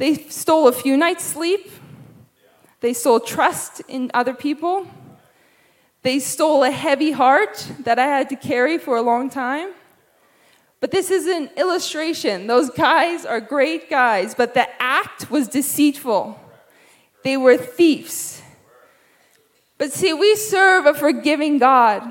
They 0.00 0.14
stole 0.14 0.66
a 0.66 0.72
few 0.72 0.96
nights' 0.96 1.24
sleep. 1.24 1.70
They 2.80 2.94
stole 2.94 3.20
trust 3.20 3.82
in 3.86 4.10
other 4.14 4.32
people. 4.32 4.86
They 6.00 6.20
stole 6.20 6.64
a 6.64 6.70
heavy 6.70 7.10
heart 7.10 7.70
that 7.80 7.98
I 7.98 8.06
had 8.06 8.30
to 8.30 8.36
carry 8.36 8.78
for 8.78 8.96
a 8.96 9.02
long 9.02 9.28
time. 9.28 9.74
But 10.80 10.90
this 10.90 11.10
is 11.10 11.26
an 11.26 11.50
illustration. 11.54 12.46
Those 12.46 12.70
guys 12.70 13.26
are 13.26 13.42
great 13.42 13.90
guys, 13.90 14.34
but 14.34 14.54
the 14.54 14.66
act 14.82 15.30
was 15.30 15.48
deceitful. 15.48 16.40
They 17.22 17.36
were 17.36 17.58
thieves. 17.58 18.40
But 19.76 19.92
see, 19.92 20.14
we 20.14 20.34
serve 20.34 20.86
a 20.86 20.94
forgiving 20.94 21.58
God. 21.58 22.02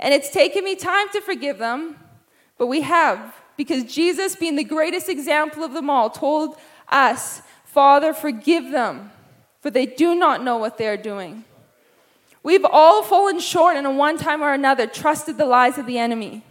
And 0.00 0.14
it's 0.14 0.30
taken 0.30 0.64
me 0.64 0.76
time 0.76 1.10
to 1.12 1.20
forgive 1.20 1.58
them, 1.58 1.96
but 2.56 2.68
we 2.68 2.80
have. 2.80 3.34
Because 3.58 3.82
Jesus, 3.92 4.36
being 4.36 4.54
the 4.54 4.62
greatest 4.62 5.08
example 5.08 5.64
of 5.64 5.74
them 5.74 5.90
all, 5.90 6.10
told 6.10 6.56
us, 6.88 7.42
Father, 7.64 8.14
forgive 8.14 8.70
them, 8.70 9.10
for 9.60 9.68
they 9.68 9.84
do 9.84 10.14
not 10.14 10.44
know 10.44 10.56
what 10.56 10.78
they 10.78 10.86
are 10.86 10.96
doing. 10.96 11.42
We've 12.44 12.64
all 12.64 13.02
fallen 13.02 13.40
short 13.40 13.76
and, 13.76 13.84
in 13.84 13.96
one 13.96 14.16
time 14.16 14.42
or 14.42 14.52
another, 14.52 14.86
trusted 14.86 15.38
the 15.38 15.44
lies 15.44 15.76
of 15.76 15.86
the 15.86 15.98
enemy. 15.98 16.44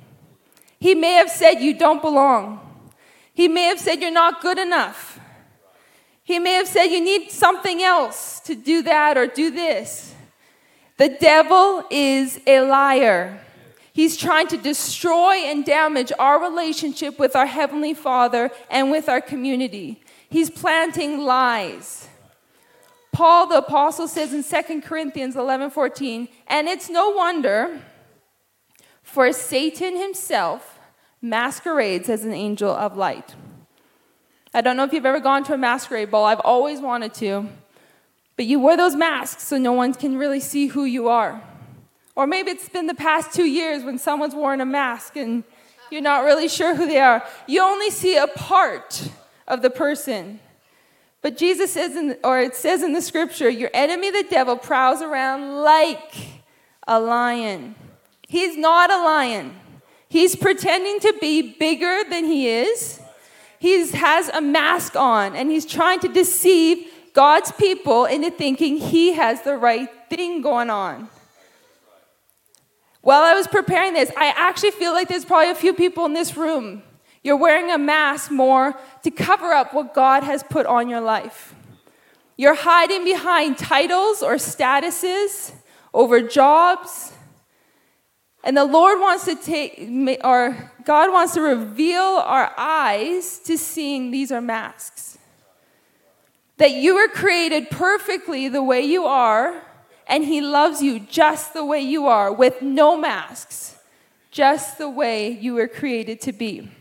He 0.82 0.96
may 0.96 1.14
have 1.14 1.32
said, 1.32 1.62
You 1.62 1.74
don't 1.74 2.02
belong. 2.02 2.60
He 3.34 3.48
may 3.48 3.64
have 3.64 3.80
said, 3.80 4.02
You're 4.02 4.12
not 4.12 4.42
good 4.42 4.60
enough. 4.60 5.18
He 6.24 6.40
may 6.40 6.56
have 6.56 6.68
said, 6.68 6.88
You 6.88 7.02
need 7.02 7.32
something 7.32 7.82
else 7.82 8.42
to 8.42 8.54
do 8.54 8.82
that 8.82 9.18
or 9.18 9.28
do 9.28 9.50
this. 9.50 10.14
The 10.98 11.08
devil 11.08 11.86
is 11.90 12.42
a 12.46 12.60
liar. 12.60 13.40
He's 13.98 14.16
trying 14.16 14.46
to 14.50 14.58
destroy 14.58 15.38
and 15.46 15.66
damage 15.66 16.12
our 16.20 16.40
relationship 16.40 17.18
with 17.18 17.36
our 17.36 17.48
Heavenly 17.48 17.96
Father 17.96 18.52
and 18.70 18.92
with 18.92 19.10
our 19.10 19.20
community. 19.20 20.04
He's 20.30 20.52
planting 20.52 21.22
lies. 21.22 22.08
Paul 23.12 23.48
the 23.48 23.58
apostle 23.58 24.08
says 24.08 24.36
in 24.36 24.44
2 24.44 24.82
Corinthians 24.82 25.36
11 25.36 25.72
14, 25.72 26.28
and 26.46 26.68
it's 26.68 26.92
no 26.92 27.10
wonder, 27.10 27.82
for 29.02 29.34
Satan 29.34 29.98
himself 29.98 30.78
masquerades 31.20 32.08
as 32.08 32.24
an 32.24 32.34
angel 32.34 32.70
of 32.70 32.98
light. 32.98 33.34
I 34.54 34.62
don't 34.62 34.78
know 34.78 34.84
if 34.84 34.94
you've 34.94 35.08
ever 35.08 35.20
gone 35.20 35.44
to 35.46 35.56
a 35.56 35.58
masquerade 35.58 36.12
ball, 36.12 36.26
I've 36.26 36.40
always 36.42 36.80
wanted 36.82 37.16
to. 37.16 37.50
But 38.36 38.46
you 38.46 38.60
wear 38.60 38.78
those 38.78 38.96
masks 38.96 39.42
so 39.42 39.58
no 39.58 39.74
one 39.74 39.96
can 39.96 40.20
really 40.20 40.40
see 40.40 40.68
who 40.68 40.86
you 40.86 41.10
are. 41.10 41.42
Or 42.18 42.26
maybe 42.26 42.50
it's 42.50 42.68
been 42.68 42.88
the 42.88 42.96
past 42.96 43.32
two 43.32 43.46
years 43.46 43.84
when 43.84 44.00
someone's 44.00 44.34
worn 44.34 44.60
a 44.60 44.66
mask 44.66 45.18
and 45.18 45.44
you're 45.92 46.02
not 46.02 46.26
really 46.26 46.48
sure 46.48 46.74
who 46.74 46.88
they 46.88 46.98
are. 46.98 47.24
You 47.46 47.62
only 47.62 47.92
see 47.92 48.18
a 48.18 48.26
part 48.26 49.08
of 49.48 49.62
the 49.62 49.70
person. 49.70 50.40
But 51.22 51.38
Jesus 51.38 51.74
says, 51.74 51.96
in, 51.96 52.18
or 52.24 52.42
it 52.42 52.56
says 52.56 52.82
in 52.82 52.94
the 52.94 53.04
scripture, 53.04 53.52
your 53.52 53.70
enemy, 53.72 54.10
the 54.10 54.26
devil, 54.32 54.58
prowls 54.58 55.04
around 55.04 55.62
like 55.62 56.16
a 56.88 57.00
lion. 57.00 57.76
He's 58.28 58.58
not 58.58 58.90
a 58.90 58.98
lion. 58.98 59.56
He's 60.10 60.36
pretending 60.36 61.00
to 61.02 61.16
be 61.22 61.54
bigger 61.60 62.00
than 62.10 62.26
he 62.26 62.48
is. 62.48 63.00
He 63.60 63.88
has 63.92 64.30
a 64.30 64.42
mask 64.42 64.96
on 64.96 65.36
and 65.36 65.52
he's 65.52 65.68
trying 65.68 66.00
to 66.00 66.08
deceive 66.08 66.88
God's 67.14 67.52
people 67.52 68.06
into 68.06 68.32
thinking 68.32 68.78
he 68.78 69.14
has 69.14 69.44
the 69.44 69.56
right 69.56 69.88
thing 70.10 70.42
going 70.42 70.72
on. 70.72 71.10
While 73.02 73.22
I 73.24 73.34
was 73.34 73.48
preparing 73.48 73.94
this, 73.94 74.12
I 74.18 74.34
actually 74.36 74.72
feel 74.72 74.94
like 74.94 75.08
there's 75.08 75.26
probably 75.26 75.52
a 75.52 75.56
few 75.56 75.74
people 75.74 76.06
in 76.06 76.14
this 76.14 76.36
room. 76.36 76.84
You're 77.24 77.38
wearing 77.38 77.72
a 77.72 77.78
mask 77.78 78.32
more 78.32 78.78
to 79.04 79.12
cover 79.12 79.54
up 79.54 79.74
what 79.74 79.94
God 79.94 80.24
has 80.24 80.44
put 80.44 80.66
on 80.66 80.90
your 80.90 81.02
life. 81.02 81.54
You're 82.38 82.56
hiding 82.56 83.04
behind 83.04 83.58
titles 83.58 84.22
or 84.22 84.36
statuses 84.36 85.54
over 85.94 86.22
jobs. 86.22 87.14
And 88.44 88.56
the 88.56 88.66
Lord 88.66 89.00
wants 89.00 89.26
to 89.26 89.36
take, 89.36 89.90
or 90.24 90.72
God 90.86 91.12
wants 91.12 91.34
to 91.34 91.42
reveal 91.42 92.02
our 92.02 92.54
eyes 92.58 93.40
to 93.40 93.58
seeing 93.58 94.12
these 94.12 94.32
are 94.32 94.42
masks 94.42 95.18
that 96.58 96.72
you 96.72 96.96
were 96.96 97.08
created 97.08 97.70
perfectly 97.70 98.50
the 98.50 98.64
way 98.64 98.82
you 98.82 99.06
are, 99.06 99.62
and 100.08 100.26
He 100.26 100.42
loves 100.42 100.82
you 100.82 101.00
just 101.00 101.54
the 101.54 101.66
way 101.66 101.80
you 101.80 102.08
are, 102.08 102.32
with 102.32 102.62
no 102.62 102.98
masks, 102.98 103.78
just 104.32 104.78
the 104.78 104.90
way 104.90 105.30
you 105.30 105.54
were 105.56 105.68
created 105.68 106.22
to 106.22 106.32
be. 106.32 106.72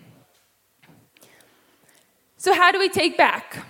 So, 2.37 2.55
how 2.55 2.71
do 2.71 2.79
we 2.79 2.89
take 2.89 3.17
back? 3.17 3.67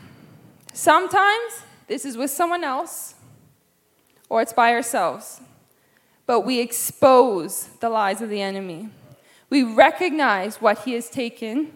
Sometimes 0.73 1.62
this 1.87 2.05
is 2.05 2.16
with 2.16 2.31
someone 2.31 2.64
else, 2.64 3.14
or 4.29 4.42
it's 4.42 4.53
by 4.53 4.73
ourselves. 4.73 5.40
But 6.27 6.40
we 6.40 6.61
expose 6.61 7.69
the 7.81 7.88
lies 7.88 8.21
of 8.21 8.29
the 8.29 8.42
enemy. 8.42 8.88
We 9.49 9.62
recognize 9.62 10.61
what 10.61 10.85
he 10.85 10.92
has 10.95 11.09
taken. 11.09 11.73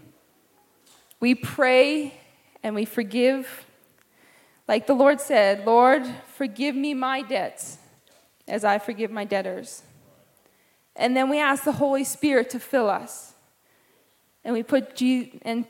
We 1.21 1.35
pray 1.35 2.14
and 2.62 2.75
we 2.75 2.85
forgive 2.85 3.64
like 4.71 4.87
the 4.87 4.95
Lord 4.95 5.21
said, 5.21 5.67
Lord, 5.67 6.07
forgive 6.37 6.77
me 6.77 6.95
my 6.95 7.23
debts 7.23 7.79
as 8.47 8.65
I 8.65 8.79
forgive 8.79 9.11
my 9.11 9.25
debtors. 9.25 9.83
And 10.95 11.17
then 11.17 11.29
we 11.29 11.41
ask 11.41 11.65
the 11.65 11.73
Holy 11.73 12.05
Spirit 12.05 12.51
to 12.51 12.61
fill 12.61 12.89
us. 12.89 13.35
And 14.45 14.55
we 14.55 14.63
put 14.63 14.95
Je- 14.95 15.41
and 15.43 15.67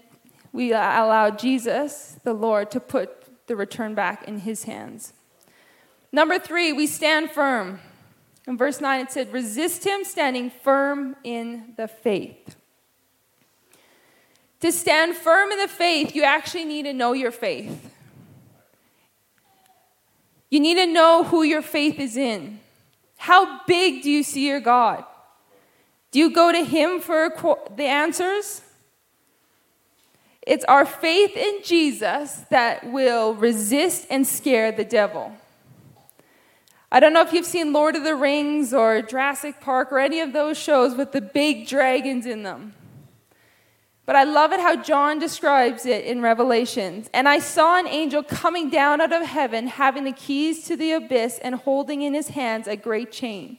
we 0.53 0.73
allow 0.73 1.31
Jesus, 1.31 2.19
the 2.25 2.35
Lord, 2.35 2.71
to 2.73 2.79
put 2.79 3.47
the 3.47 3.57
return 3.57 3.95
back 3.95 4.29
in 4.29 4.41
his 4.41 4.65
hands. 4.65 5.15
Number 6.13 6.39
three, 6.39 6.71
we 6.71 6.87
stand 6.87 7.31
firm. 7.31 7.81
In 8.47 8.59
verse 8.59 8.83
9, 8.83 9.01
it 9.01 9.13
said, 9.13 9.33
resist 9.33 9.87
him 9.87 10.05
standing 10.05 10.51
firm 10.51 11.17
in 11.25 11.73
the 11.79 11.89
faith. 11.89 12.55
To 14.61 14.71
stand 14.71 15.17
firm 15.17 15.53
in 15.53 15.59
the 15.59 15.69
faith, 15.69 16.15
you 16.15 16.23
actually 16.23 16.67
need 16.67 16.83
to 16.83 16.93
know 16.93 17.15
your 17.15 17.31
faith. 17.31 17.95
You 20.51 20.61
need 20.61 20.75
to 20.75 20.87
know 20.87 21.25
who 21.25 21.43
your 21.43 21.63
faith 21.63 21.99
is 21.99 22.17
in. 22.17 22.61
How 23.17 23.65
big 23.67 24.03
do 24.03 24.11
you 24.11 24.23
see 24.23 24.49
your 24.49 24.61
God? 24.61 25.05
Do 26.11 26.19
you 26.19 26.31
go 26.31 26.51
to 26.51 26.65
Him 26.65 27.01
for 27.01 27.31
the 27.77 27.85
answers? 27.85 28.63
It's 30.43 30.65
our 30.65 30.85
faith 30.85 31.37
in 31.37 31.61
Jesus 31.63 32.43
that 32.51 32.91
will 32.91 33.35
resist 33.35 34.07
and 34.11 34.27
scare 34.27 34.73
the 34.73 34.85
devil. 34.85 35.33
I 36.91 36.99
don't 36.99 37.13
know 37.13 37.21
if 37.21 37.33
you've 37.33 37.47
seen 37.47 37.73
Lord 37.73 37.95
of 37.95 38.03
the 38.03 38.17
Rings 38.17 38.75
or 38.75 39.01
Jurassic 39.03 39.61
Park 39.61 39.93
or 39.93 40.01
any 40.01 40.19
of 40.19 40.33
those 40.33 40.59
shows 40.59 40.97
with 40.97 41.13
the 41.13 41.21
big 41.21 41.69
dragons 41.69 42.27
in 42.27 42.43
them. 42.43 42.75
But 44.11 44.17
I 44.17 44.25
love 44.25 44.51
it 44.53 44.59
how 44.59 44.75
John 44.75 45.21
describes 45.21 45.87
it 45.87 46.05
in 46.05 46.21
Revelations. 46.21 47.09
And 47.15 47.29
I 47.29 47.39
saw 47.39 47.79
an 47.79 47.87
angel 47.87 48.25
coming 48.25 48.69
down 48.69 49.01
out 49.01 49.13
of 49.13 49.23
heaven, 49.25 49.69
having 49.69 50.03
the 50.03 50.11
keys 50.11 50.65
to 50.65 50.77
the 50.77 50.91
abyss 50.91 51.39
and 51.39 51.55
holding 51.55 52.03
in 52.03 52.13
his 52.13 52.31
hands 52.31 52.67
a 52.67 52.75
great 52.75 53.13
chain. 53.13 53.59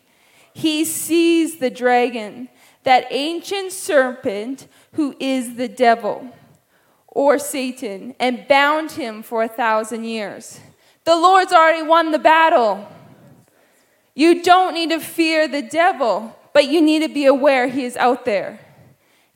He 0.54 0.84
seized 0.84 1.62
the 1.62 1.70
dragon, 1.70 2.50
that 2.84 3.08
ancient 3.12 3.72
serpent 3.72 4.68
who 4.96 5.16
is 5.22 5.56
the 5.56 5.70
devil 5.70 6.36
or 7.08 7.40
Satan, 7.40 8.14
and 8.20 8.46
bound 8.46 8.92
him 8.92 9.24
for 9.24 9.44
a 9.44 9.48
thousand 9.48 10.04
years. 10.04 10.60
The 11.06 11.16
Lord's 11.16 11.54
already 11.54 11.84
won 11.84 12.12
the 12.12 12.20
battle. 12.20 12.90
You 14.16 14.44
don't 14.44 14.74
need 14.74 14.90
to 14.90 15.00
fear 15.00 15.48
the 15.48 15.62
devil, 15.62 16.38
but 16.52 16.68
you 16.68 16.82
need 16.82 17.04
to 17.04 17.08
be 17.08 17.26
aware 17.26 17.70
he 17.70 17.86
is 17.86 17.96
out 17.96 18.26
there. 18.26 18.60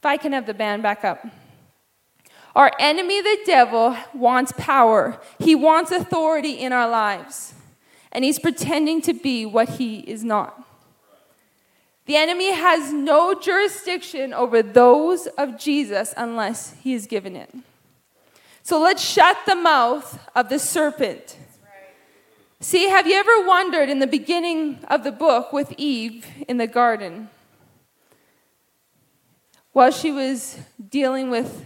If 0.06 0.10
I 0.10 0.18
can 0.18 0.34
have 0.34 0.46
the 0.46 0.54
band 0.54 0.84
back 0.84 1.04
up. 1.04 1.26
Our 2.56 2.72
enemy, 2.80 3.22
the 3.24 3.40
devil, 3.44 3.98
wants 4.14 4.54
power. 4.56 5.20
He 5.40 5.56
wants 5.56 5.90
authority 5.90 6.60
in 6.60 6.72
our 6.72 6.88
lives. 6.88 7.56
And 8.12 8.24
he's 8.24 8.38
pretending 8.38 9.02
to 9.02 9.14
be 9.14 9.48
what 9.48 9.68
he 9.68 10.02
is 10.02 10.24
not. 10.24 10.64
The 12.06 12.18
enemy 12.18 12.52
has 12.52 12.94
no 12.94 13.34
jurisdiction 13.34 14.32
over 14.32 14.62
those 14.62 15.26
of 15.40 15.58
Jesus 15.58 16.14
unless 16.16 16.76
he 16.84 16.94
is 16.94 17.08
given 17.08 17.36
it. 17.36 17.52
So 18.62 18.80
let's 18.80 19.04
shut 19.04 19.38
the 19.48 19.56
mouth 19.56 20.20
of 20.36 20.50
the 20.50 20.60
serpent. 20.60 21.36
See, 22.60 22.90
have 22.90 23.08
you 23.08 23.16
ever 23.16 23.48
wondered 23.48 23.90
in 23.90 23.98
the 23.98 24.06
beginning 24.06 24.86
of 24.88 25.04
the 25.04 25.12
book 25.12 25.52
with 25.52 25.74
Eve 25.80 26.28
in 26.48 26.58
the 26.58 26.68
garden? 26.68 27.30
While 29.76 29.92
she 29.92 30.10
was 30.10 30.58
dealing 30.90 31.30
with 31.30 31.66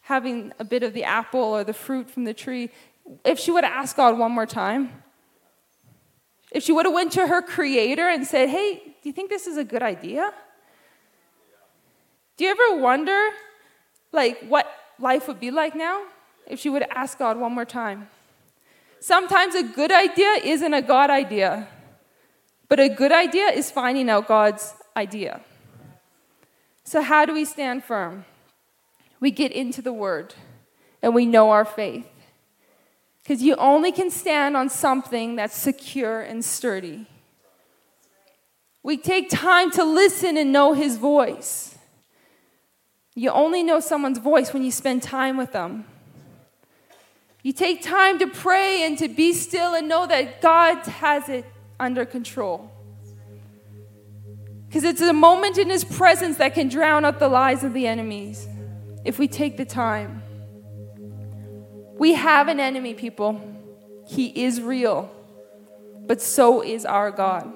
having 0.00 0.54
a 0.58 0.64
bit 0.64 0.82
of 0.82 0.94
the 0.94 1.04
apple 1.04 1.38
or 1.38 1.64
the 1.64 1.74
fruit 1.74 2.08
from 2.08 2.24
the 2.24 2.32
tree, 2.32 2.70
if 3.26 3.38
she 3.38 3.50
would 3.50 3.62
have 3.62 3.74
asked 3.74 3.94
God 3.94 4.16
one 4.16 4.32
more 4.32 4.46
time, 4.46 5.02
if 6.50 6.62
she 6.62 6.72
would 6.72 6.86
have 6.86 6.94
went 6.94 7.12
to 7.12 7.26
her 7.26 7.42
creator 7.42 8.08
and 8.08 8.26
said, 8.26 8.48
"Hey, 8.48 8.76
do 8.76 9.02
you 9.02 9.12
think 9.12 9.28
this 9.28 9.46
is 9.46 9.58
a 9.58 9.64
good 9.64 9.82
idea?" 9.82 10.32
Do 12.38 12.44
you 12.44 12.50
ever 12.50 12.80
wonder 12.80 13.20
like 14.12 14.40
what 14.48 14.66
life 14.98 15.28
would 15.28 15.38
be 15.38 15.50
like 15.50 15.74
now 15.74 16.04
if 16.46 16.58
she 16.58 16.70
would 16.70 16.80
have 16.80 16.92
asked 17.02 17.18
God 17.18 17.36
one 17.36 17.52
more 17.52 17.66
time? 17.66 18.08
Sometimes 18.98 19.54
a 19.54 19.62
good 19.62 19.92
idea 19.92 20.32
isn't 20.42 20.72
a 20.72 20.80
God 20.80 21.10
idea, 21.10 21.68
but 22.70 22.80
a 22.80 22.88
good 22.88 23.12
idea 23.12 23.48
is 23.48 23.70
finding 23.70 24.08
out 24.08 24.26
God's 24.26 24.72
idea. 24.96 25.42
So, 26.86 27.02
how 27.02 27.26
do 27.26 27.34
we 27.34 27.44
stand 27.44 27.82
firm? 27.82 28.24
We 29.18 29.32
get 29.32 29.50
into 29.50 29.82
the 29.82 29.92
Word 29.92 30.34
and 31.02 31.16
we 31.16 31.26
know 31.26 31.50
our 31.50 31.64
faith. 31.64 32.06
Because 33.22 33.42
you 33.42 33.56
only 33.56 33.90
can 33.90 34.08
stand 34.08 34.56
on 34.56 34.68
something 34.68 35.34
that's 35.34 35.56
secure 35.56 36.20
and 36.20 36.44
sturdy. 36.44 37.06
We 38.84 38.96
take 38.96 39.28
time 39.28 39.72
to 39.72 39.82
listen 39.82 40.36
and 40.36 40.52
know 40.52 40.74
His 40.74 40.96
voice. 40.96 41.76
You 43.16 43.30
only 43.30 43.64
know 43.64 43.80
someone's 43.80 44.18
voice 44.18 44.52
when 44.52 44.62
you 44.62 44.70
spend 44.70 45.02
time 45.02 45.36
with 45.36 45.50
them. 45.50 45.86
You 47.42 47.52
take 47.52 47.82
time 47.82 48.20
to 48.20 48.28
pray 48.28 48.84
and 48.84 48.96
to 48.98 49.08
be 49.08 49.32
still 49.32 49.74
and 49.74 49.88
know 49.88 50.06
that 50.06 50.40
God 50.40 50.86
has 50.86 51.28
it 51.28 51.46
under 51.80 52.04
control. 52.04 52.70
Because 54.66 54.84
it's 54.84 55.00
a 55.00 55.12
moment 55.12 55.58
in 55.58 55.70
His 55.70 55.84
presence 55.84 56.38
that 56.38 56.54
can 56.54 56.68
drown 56.68 57.04
out 57.04 57.18
the 57.18 57.28
lies 57.28 57.64
of 57.64 57.72
the 57.72 57.86
enemies 57.86 58.46
if 59.04 59.18
we 59.18 59.28
take 59.28 59.56
the 59.56 59.64
time. 59.64 60.22
We 61.98 62.14
have 62.14 62.48
an 62.48 62.60
enemy, 62.60 62.94
people. 62.94 63.40
He 64.06 64.44
is 64.44 64.60
real, 64.60 65.10
but 66.06 66.20
so 66.20 66.62
is 66.62 66.84
our 66.84 67.10
God. 67.10 67.52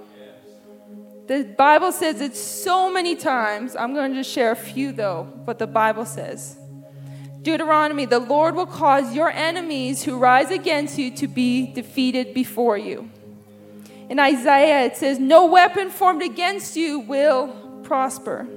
The 1.26 1.44
Bible 1.44 1.92
says 1.92 2.20
it 2.20 2.34
so 2.34 2.92
many 2.92 3.14
times. 3.14 3.76
I'm 3.76 3.94
going 3.94 4.10
to 4.10 4.16
just 4.18 4.30
share 4.30 4.50
a 4.50 4.56
few, 4.56 4.90
though, 4.90 5.28
what 5.44 5.60
the 5.60 5.66
Bible 5.66 6.04
says. 6.04 6.58
Deuteronomy, 7.42 8.04
the 8.04 8.18
Lord 8.18 8.54
will 8.54 8.66
cause 8.66 9.14
your 9.14 9.30
enemies 9.30 10.02
who 10.02 10.18
rise 10.18 10.50
against 10.50 10.98
you 10.98 11.10
to 11.12 11.28
be 11.28 11.72
defeated 11.72 12.34
before 12.34 12.76
you. 12.76 13.10
In 14.10 14.18
Isaiah, 14.18 14.86
it 14.86 14.96
says, 14.96 15.20
No 15.20 15.46
weapon 15.46 15.88
formed 15.88 16.20
against 16.20 16.76
you 16.76 16.98
will 16.98 17.46
prosper. 17.84 18.48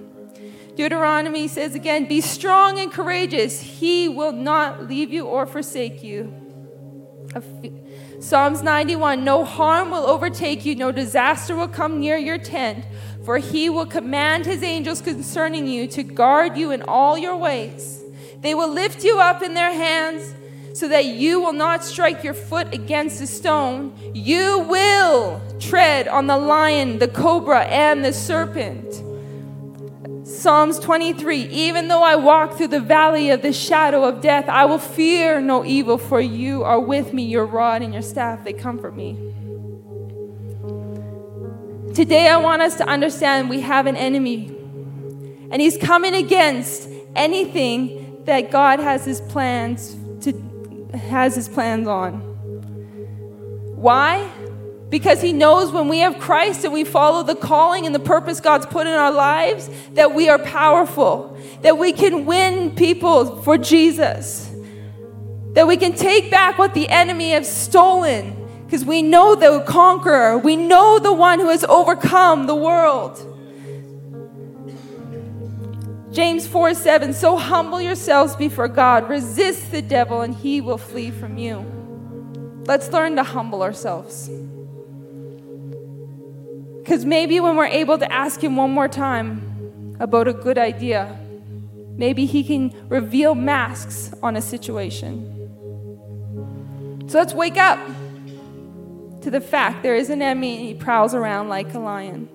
Deuteronomy 0.75 1.47
says 1.47 1.75
again, 1.75 2.07
Be 2.07 2.21
strong 2.21 2.79
and 2.79 2.91
courageous. 2.91 3.61
He 3.61 4.09
will 4.09 4.31
not 4.31 4.89
leave 4.89 5.13
you 5.13 5.25
or 5.27 5.45
forsake 5.45 6.03
you. 6.03 6.33
Psalms 8.19 8.63
91 8.63 9.23
No 9.23 9.45
harm 9.45 9.91
will 9.91 10.07
overtake 10.07 10.65
you, 10.65 10.73
no 10.75 10.91
disaster 10.91 11.55
will 11.55 11.67
come 11.67 11.99
near 11.99 12.17
your 12.17 12.39
tent, 12.39 12.83
for 13.23 13.37
he 13.37 13.69
will 13.69 13.85
command 13.85 14.47
his 14.47 14.63
angels 14.63 15.01
concerning 15.01 15.67
you 15.67 15.85
to 15.87 16.01
guard 16.01 16.57
you 16.57 16.71
in 16.71 16.81
all 16.81 17.15
your 17.15 17.37
ways. 17.37 18.01
They 18.39 18.55
will 18.55 18.69
lift 18.69 19.03
you 19.03 19.19
up 19.19 19.43
in 19.43 19.53
their 19.53 19.71
hands 19.71 20.33
so 20.73 20.87
that 20.87 21.05
you 21.05 21.39
will 21.39 21.53
not 21.53 21.83
strike 21.83 22.23
your 22.23 22.33
foot 22.33 22.73
against 22.73 23.21
a 23.21 23.27
stone. 23.27 23.95
You 24.13 24.59
will 24.59 25.39
tread 25.59 26.07
on 26.07 26.25
the 26.25 26.37
lion, 26.37 26.97
the 26.97 27.07
cobra, 27.07 27.61
and 27.65 28.03
the 28.03 28.11
serpent. 28.11 29.01
Psalms 30.27 30.79
23 30.79 31.41
Even 31.49 31.89
though 31.89 32.01
I 32.01 32.15
walk 32.15 32.57
through 32.57 32.69
the 32.69 32.79
valley 32.79 33.29
of 33.29 33.43
the 33.43 33.53
shadow 33.53 34.03
of 34.03 34.21
death, 34.21 34.49
I 34.49 34.65
will 34.65 34.79
fear 34.79 35.39
no 35.39 35.63
evil, 35.63 35.99
for 35.99 36.19
you 36.19 36.63
are 36.63 36.79
with 36.79 37.13
me, 37.13 37.23
your 37.23 37.45
rod 37.45 37.83
and 37.83 37.93
your 37.93 38.01
staff, 38.01 38.43
they 38.43 38.53
comfort 38.53 38.95
me. 38.95 39.13
Today, 41.93 42.27
I 42.27 42.37
want 42.37 42.63
us 42.63 42.77
to 42.77 42.87
understand 42.87 43.47
we 43.47 43.61
have 43.61 43.85
an 43.85 43.95
enemy, 43.95 44.47
and 45.51 45.61
he's 45.61 45.77
coming 45.77 46.15
against 46.15 46.89
anything 47.15 48.23
that 48.25 48.49
God 48.49 48.79
has 48.79 49.05
his 49.05 49.21
plans 49.21 49.97
has 50.93 51.35
his 51.35 51.47
plans 51.47 51.87
on. 51.87 52.19
Why? 53.75 54.29
Because 54.89 55.21
he 55.21 55.33
knows 55.33 55.71
when 55.71 55.87
we 55.87 55.99
have 55.99 56.19
Christ 56.19 56.63
and 56.63 56.71
we 56.71 56.83
follow 56.83 57.23
the 57.23 57.35
calling 57.35 57.85
and 57.85 57.95
the 57.95 57.99
purpose 57.99 58.39
God's 58.39 58.65
put 58.67 58.85
in 58.85 58.93
our 58.93 59.11
lives, 59.11 59.69
that 59.93 60.13
we 60.13 60.29
are 60.29 60.37
powerful, 60.37 61.37
that 61.61 61.77
we 61.77 61.93
can 61.93 62.25
win 62.25 62.75
people 62.75 63.41
for 63.41 63.57
Jesus, 63.57 64.51
that 65.53 65.67
we 65.67 65.77
can 65.77 65.93
take 65.93 66.29
back 66.29 66.59
what 66.59 66.75
the 66.75 66.87
enemy 66.89 67.31
has 67.31 67.51
stolen, 67.51 68.63
because 68.65 68.85
we 68.85 69.01
know 69.01 69.33
the 69.33 69.63
conqueror, 69.65 70.37
we 70.37 70.55
know 70.55 70.99
the 70.99 71.13
one 71.13 71.39
who 71.39 71.49
has 71.49 71.63
overcome 71.63 72.45
the 72.45 72.55
world. 72.55 73.32
James 76.13 76.47
4 76.47 76.75
7. 76.75 77.13
So 77.13 77.37
humble 77.37 77.81
yourselves 77.81 78.35
before 78.35 78.67
God, 78.67 79.09
resist 79.09 79.71
the 79.71 79.81
devil, 79.81 80.21
and 80.21 80.35
he 80.35 80.61
will 80.61 80.77
flee 80.77 81.09
from 81.09 81.37
you. 81.39 81.65
Let's 82.67 82.89
learn 82.91 83.15
to 83.15 83.23
humble 83.23 83.63
ourselves. 83.63 84.29
Because 86.77 87.03
maybe 87.03 87.39
when 87.39 87.55
we're 87.55 87.65
able 87.65 87.97
to 87.97 88.11
ask 88.11 88.43
him 88.43 88.55
one 88.55 88.69
more 88.69 88.87
time 88.87 89.95
about 89.99 90.27
a 90.27 90.33
good 90.33 90.59
idea, 90.59 91.17
maybe 91.97 92.27
he 92.27 92.43
can 92.43 92.71
reveal 92.89 93.33
masks 93.33 94.13
on 94.21 94.35
a 94.35 94.41
situation. 94.41 95.29
So 97.07 97.17
let's 97.17 97.33
wake 97.33 97.57
up 97.57 97.79
to 99.21 99.31
the 99.31 99.41
fact 99.41 99.81
there 99.81 99.95
is 99.95 100.11
an 100.11 100.21
enemy 100.21 100.57
and 100.57 100.65
he 100.65 100.73
prowls 100.75 101.15
around 101.15 101.49
like 101.49 101.73
a 101.73 101.79
lion. 101.79 102.29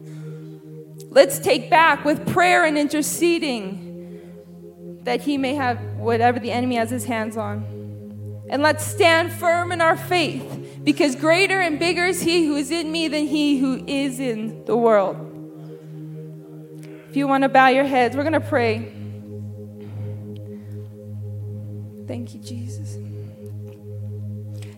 Let's 1.11 1.39
take 1.39 1.71
back 1.71 2.05
with 2.05 2.27
prayer 2.29 2.65
and 2.65 2.77
interceding 2.77 3.89
that 5.05 5.23
he 5.23 5.39
may 5.39 5.55
have 5.55 5.81
whatever 5.97 6.39
the 6.39 6.51
enemy 6.51 6.77
has 6.77 6.91
his 6.91 7.05
hands 7.05 7.37
on. 7.37 8.45
And 8.51 8.63
let's 8.63 8.85
stand 8.85 9.33
firm 9.33 9.73
in 9.73 9.81
our 9.81 9.97
faith 9.97 10.81
because 10.85 11.17
greater 11.17 11.61
and 11.61 11.79
bigger 11.79 12.05
is 12.05 12.21
he 12.21 12.47
who 12.47 12.57
is 12.57 12.71
in 12.71 12.93
me 12.93 13.09
than 13.09 13.27
he 13.27 13.59
who 13.59 13.83
is 13.87 14.21
in 14.21 14.65
the 14.67 14.77
world. 14.77 15.17
If 17.09 17.17
you 17.17 17.27
want 17.27 17.43
to 17.43 17.49
bow 17.49 17.69
your 17.69 17.85
heads, 17.85 18.15
we're 18.17 18.23
going 18.23 18.35
to 18.35 18.41
pray. 18.41 18.93
Thank 22.07 22.35
you, 22.35 22.41
Jesus. 22.41 22.99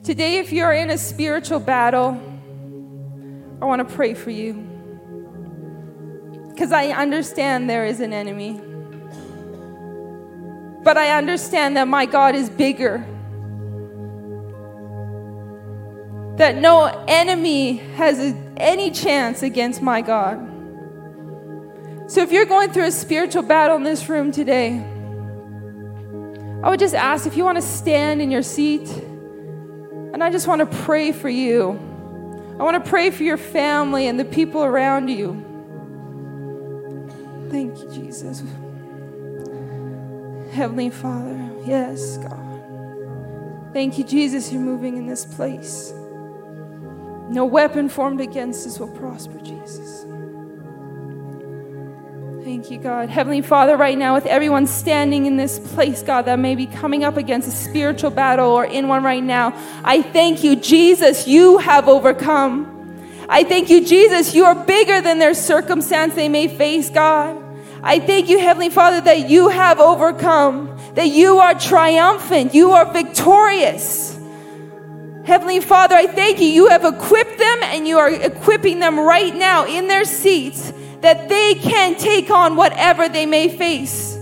Today, 0.05 0.39
if 0.39 0.53
you're 0.53 0.73
in 0.73 0.91
a 0.91 0.99
spiritual 0.99 1.61
battle, 1.61 2.21
I 3.61 3.65
want 3.65 3.87
to 3.87 3.95
pray 3.95 4.15
for 4.15 4.31
you 4.31 4.70
because 6.61 6.73
I 6.73 6.89
understand 6.89 7.71
there 7.71 7.87
is 7.87 8.01
an 8.01 8.13
enemy. 8.13 8.61
But 10.85 10.99
I 10.99 11.17
understand 11.17 11.79
that 11.79 11.89
my 11.89 12.05
God 12.05 12.35
is 12.35 12.51
bigger. 12.51 12.99
That 16.37 16.57
no 16.57 16.85
enemy 17.09 17.79
has 17.97 18.37
any 18.59 18.91
chance 18.91 19.43
against 19.43 19.81
my 19.81 20.03
God. 20.03 20.39
So 22.09 22.21
if 22.21 22.31
you're 22.31 22.45
going 22.45 22.73
through 22.73 22.89
a 22.89 22.93
spiritual 22.93 23.43
battle 23.43 23.79
in 23.79 23.83
this 23.83 24.07
room 24.11 24.31
today, 24.31 24.85
I 26.63 26.69
would 26.69 26.79
just 26.79 26.95
ask 26.95 27.27
if 27.27 27.39
you 27.39 27.45
want 27.45 27.57
to 27.57 27.63
stand 27.63 28.21
in 28.21 28.31
your 28.31 28.43
seat, 28.43 28.87
and 30.13 30.23
I 30.23 30.31
just 30.31 30.47
want 30.47 30.61
to 30.61 30.79
pray 30.85 31.13
for 31.13 31.31
you. 31.31 31.71
I 32.59 32.65
want 32.65 32.85
to 32.85 32.91
pray 32.91 33.11
for 33.11 33.23
your 33.23 33.39
family 33.39 34.09
and 34.09 34.21
the 34.21 34.27
people 34.27 34.63
around 34.63 35.09
you. 35.09 35.47
Thank 37.51 37.79
you, 37.81 37.91
Jesus. 37.91 38.43
Heavenly 40.53 40.91
Father, 40.91 41.51
yes, 41.65 42.17
God. 42.19 42.39
Thank 43.73 43.99
you, 43.99 44.05
Jesus, 44.05 44.53
you're 44.53 44.63
moving 44.63 44.97
in 44.97 45.07
this 45.07 45.25
place. 45.25 45.93
No 47.29 47.45
weapon 47.45 47.89
formed 47.89 48.21
against 48.21 48.67
us 48.67 48.81
will 48.81 48.89
prosper, 48.89 49.39
Jesus. 49.41 50.07
Thank 52.43 52.71
you, 52.71 52.79
God. 52.79 53.09
Heavenly 53.09 53.43
Father, 53.43 53.77
right 53.77 53.97
now, 53.97 54.15
with 54.15 54.27
everyone 54.27 54.67
standing 54.67 55.27
in 55.27 55.37
this 55.37 55.59
place, 55.59 56.03
God, 56.03 56.23
that 56.23 56.39
may 56.39 56.57
be 56.57 56.67
coming 56.67 57.05
up 57.05 57.17
against 57.17 57.47
a 57.47 57.53
spiritual 57.53 58.11
battle 58.11 58.51
or 58.51 58.65
in 58.65 58.89
one 58.89 59.05
right 59.05 59.23
now, 59.23 59.53
I 59.85 60.03
thank 60.03 60.43
you, 60.43 60.57
Jesus, 60.57 61.29
you 61.29 61.59
have 61.59 61.89
overcome. 61.89 62.80
I 63.33 63.45
thank 63.45 63.71
you, 63.71 63.87
Jesus, 63.87 64.35
you 64.35 64.45
are 64.45 64.57
bigger 64.67 65.01
than 65.01 65.21
their 65.21 65.35
circumstance 65.35 66.17
they 66.17 66.29
may 66.29 66.49
face, 66.49 66.91
God. 66.91 67.41
I 67.81 68.01
thank 68.01 68.29
you, 68.29 68.41
Heavenly 68.41 68.71
Father, 68.71 69.01
that 69.03 69.31
you 69.31 69.49
have 69.49 69.79
overcome, 69.79 70.77
that 70.97 71.07
you 71.07 71.39
are 71.39 71.55
triumphant, 71.55 72.55
you 72.55 72.73
are 72.73 72.93
victorious. 72.93 74.19
Heavenly 75.25 75.61
Father, 75.61 75.95
I 75.95 76.09
thank 76.09 76.41
you. 76.41 76.49
You 76.49 76.69
have 76.71 76.85
equipped 76.85 77.39
them 77.39 77.59
and 77.63 77.87
you 77.87 77.99
are 77.99 78.11
equipping 78.11 78.81
them 78.81 78.99
right 78.99 79.35
now 79.35 79.65
in 79.65 79.87
their 79.87 80.05
seats 80.05 80.73
that 81.03 81.29
they 81.29 81.55
can 81.55 81.95
take 81.95 82.31
on 82.31 82.57
whatever 82.57 83.09
they 83.09 83.27
may 83.27 83.49
face. 83.49 84.17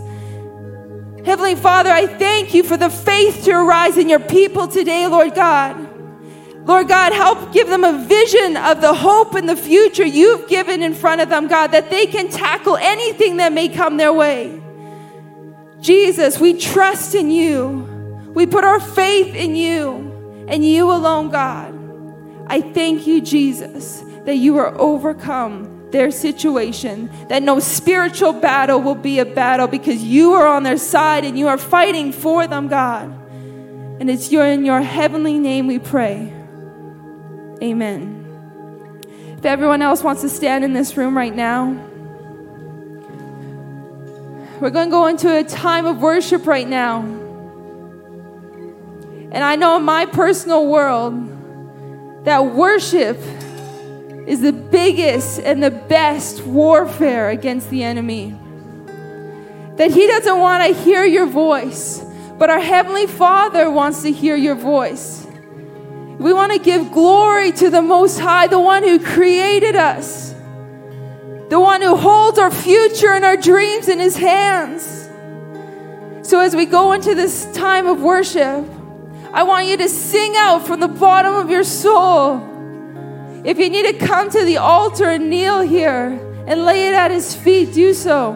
Heavenly 1.25 1.55
Father, 1.55 1.91
I 1.91 2.07
thank 2.07 2.53
you 2.53 2.63
for 2.63 2.77
the 2.77 2.91
faith 2.91 3.45
to 3.45 3.53
arise 3.53 3.97
in 3.97 4.11
your 4.11 4.21
people 4.21 4.69
today, 4.69 5.07
Lord 5.07 5.35
God. 5.35 5.88
Lord 6.69 6.87
God, 6.87 7.15
help 7.15 7.51
give 7.55 7.67
them 7.69 7.83
a 7.83 8.05
vision 8.05 8.59
of 8.59 8.83
the 8.83 8.93
hope 8.93 9.35
and 9.35 9.49
the 9.49 9.57
future 9.57 10.05
you've 10.05 10.51
given 10.51 10.83
in 10.83 10.93
front 10.93 11.23
of 11.23 11.31
them, 11.31 11.49
God, 11.49 11.69
that 11.69 11.89
they 11.89 12.05
can 12.05 12.29
tackle 12.29 12.77
anything 12.77 13.39
that 13.39 13.55
may 13.55 13.71
come 13.71 13.97
their 13.97 14.13
way. 14.13 14.61
Jesus, 15.81 16.39
we 16.39 16.61
trust 16.61 17.15
in 17.15 17.31
you. 17.31 18.31
We 18.35 18.45
put 18.45 18.65
our 18.65 18.81
faith 18.81 19.35
in 19.35 19.57
you 19.57 20.45
and 20.47 20.63
you 20.63 20.93
alone, 20.93 21.31
God. 21.31 21.75
I 22.49 22.61
thank 22.61 23.07
you, 23.07 23.23
Jesus, 23.23 24.05
that 24.27 24.37
you 24.37 24.59
are 24.59 24.79
overcome 24.79 25.89
their 25.91 26.11
situation, 26.11 27.09
that 27.31 27.43
no 27.43 27.61
spiritual 27.61 28.35
battle 28.35 28.83
will 28.83 28.95
be 28.95 29.21
a 29.21 29.25
battle 29.25 29.69
because 29.69 30.03
you 30.03 30.35
are 30.35 30.47
on 30.47 30.65
their 30.65 30.77
side 30.77 31.25
and 31.25 31.39
you 31.39 31.49
are 31.49 31.57
fighting 31.57 32.13
for 32.13 32.47
them, 32.47 32.69
God. 32.69 33.05
And 34.01 34.11
it's 34.11 34.31
your 34.31 34.45
in 34.45 34.67
your 34.67 34.83
heavenly 34.83 35.39
name 35.39 35.67
we 35.67 35.79
pray. 35.79 36.35
Amen. 37.63 38.25
If 39.39 39.45
everyone 39.45 39.83
else 39.83 40.03
wants 40.03 40.23
to 40.23 40.29
stand 40.29 40.65
in 40.65 40.73
this 40.73 40.97
room 40.97 41.17
right 41.17 41.35
now, 41.35 41.71
we're 44.61 44.71
going 44.71 44.89
to 44.89 44.91
go 44.91 45.07
into 45.07 45.37
a 45.37 45.45
time 45.45 45.87
of 45.87 46.01
worship 46.01 46.47
right 46.47 46.67
now. 46.67 47.03
And 49.31 49.45
I 49.45 49.55
know 49.55 49.77
in 49.77 49.85
my 49.85 50.07
personal 50.07 50.67
world 50.67 52.25
that 52.25 52.41
worship 52.41 53.17
is 54.27 54.41
the 54.41 54.53
biggest 54.53 55.39
and 55.39 55.63
the 55.63 55.71
best 55.71 56.43
warfare 56.45 57.31
against 57.31 57.71
the 57.71 57.85
enemy. 57.85 58.37
That 59.77 59.93
he 59.93 60.07
doesn't 60.09 60.39
want 60.39 60.67
to 60.67 60.83
hear 60.83 61.05
your 61.05 61.27
voice, 61.27 62.05
but 62.37 62.51
our 62.51 62.59
Heavenly 62.59 63.07
Father 63.07 63.71
wants 63.71 64.03
to 64.03 64.11
hear 64.11 64.35
your 64.35 64.57
voice. 64.57 65.28
We 66.19 66.33
want 66.33 66.53
to 66.53 66.59
give 66.59 66.91
glory 66.91 67.53
to 67.53 67.71
the 67.71 67.81
Most 67.81 68.19
High, 68.19 68.49
the 68.49 68.59
one 68.59 68.83
who 68.83 68.99
created 68.99 69.77
us, 69.77 70.33
the 71.49 71.61
one 71.61 71.81
who 71.81 71.95
holds 71.95 72.41
our 72.41 72.51
future 72.51 73.13
and 73.13 73.25
our 73.25 73.37
dreams 73.37 73.89
in 73.89 74.01
His 74.01 74.17
hands. 74.17 75.09
So, 76.29 76.41
as 76.41 76.57
we 76.57 76.67
go 76.67 76.93
into 76.93 77.15
this 77.15 77.51
time 77.53 77.87
of 77.87 78.03
worship, 78.03 78.65
I 79.33 79.45
want 79.45 79.69
you 79.69 79.77
to 79.77 79.89
sing 79.89 80.35
out 80.37 80.67
from 80.67 80.81
the 80.81 80.89
bottom 80.89 81.35
of 81.35 81.51
your 81.51 81.63
soul. 81.63 82.43
If 83.45 83.59
you 83.59 83.71
need 83.71 83.87
to 83.87 84.07
come 84.07 84.29
to 84.31 84.45
the 84.45 84.57
altar 84.57 85.05
and 85.05 85.31
kneel 85.31 85.61
here 85.61 86.19
and 86.49 86.65
lay 86.65 86.89
it 86.89 86.95
at 86.95 87.13
His 87.13 87.37
feet, 87.37 87.73
do 87.73 87.95
so. 87.95 88.33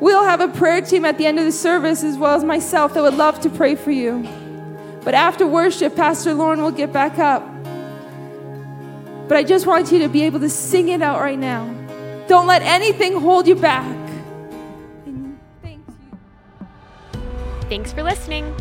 We'll 0.00 0.24
have 0.24 0.42
a 0.42 0.48
prayer 0.48 0.82
team 0.82 1.06
at 1.06 1.16
the 1.16 1.24
end 1.24 1.38
of 1.38 1.46
the 1.46 1.52
service, 1.52 2.04
as 2.04 2.18
well 2.18 2.36
as 2.36 2.44
myself, 2.44 2.92
that 2.94 3.02
would 3.02 3.14
love 3.14 3.40
to 3.40 3.50
pray 3.50 3.74
for 3.74 3.90
you. 3.90 4.28
But 5.04 5.14
after 5.14 5.46
worship, 5.46 5.96
Pastor 5.96 6.34
Lauren 6.34 6.62
will 6.62 6.70
get 6.70 6.92
back 6.92 7.18
up. 7.18 7.42
But 9.28 9.36
I 9.36 9.44
just 9.44 9.66
want 9.66 9.92
you 9.92 9.98
to 10.00 10.08
be 10.08 10.22
able 10.22 10.40
to 10.40 10.48
sing 10.48 10.88
it 10.88 11.02
out 11.02 11.20
right 11.20 11.38
now. 11.38 11.66
Don't 12.28 12.46
let 12.46 12.62
anything 12.62 13.20
hold 13.20 13.46
you 13.46 13.54
back. 13.54 13.96
Thank 15.62 15.82
you. 15.88 15.94
Thanks 17.68 17.92
for 17.92 18.02
listening. 18.02 18.54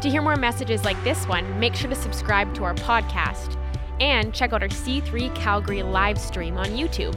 To 0.00 0.08
hear 0.08 0.22
more 0.22 0.36
messages 0.36 0.84
like 0.84 1.02
this 1.04 1.26
one, 1.26 1.58
make 1.58 1.74
sure 1.74 1.90
to 1.90 1.96
subscribe 1.96 2.54
to 2.54 2.64
our 2.64 2.74
podcast 2.74 3.56
and 4.00 4.32
check 4.32 4.52
out 4.52 4.62
our 4.62 4.68
C3 4.68 5.34
Calgary 5.34 5.82
live 5.82 6.18
stream 6.18 6.56
on 6.56 6.68
YouTube. 6.68 7.16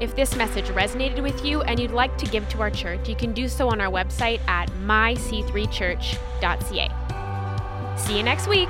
If 0.00 0.14
this 0.16 0.36
message 0.36 0.66
resonated 0.66 1.22
with 1.22 1.42
you 1.44 1.62
and 1.62 1.80
you'd 1.80 1.92
like 1.92 2.18
to 2.18 2.26
give 2.26 2.46
to 2.50 2.60
our 2.60 2.70
church, 2.70 3.08
you 3.08 3.14
can 3.14 3.32
do 3.32 3.48
so 3.48 3.68
on 3.68 3.80
our 3.80 3.90
website 3.90 4.46
at 4.48 4.68
myc3church.ca. 4.70 7.01
See 8.02 8.16
you 8.16 8.24
next 8.24 8.48
week. 8.48 8.68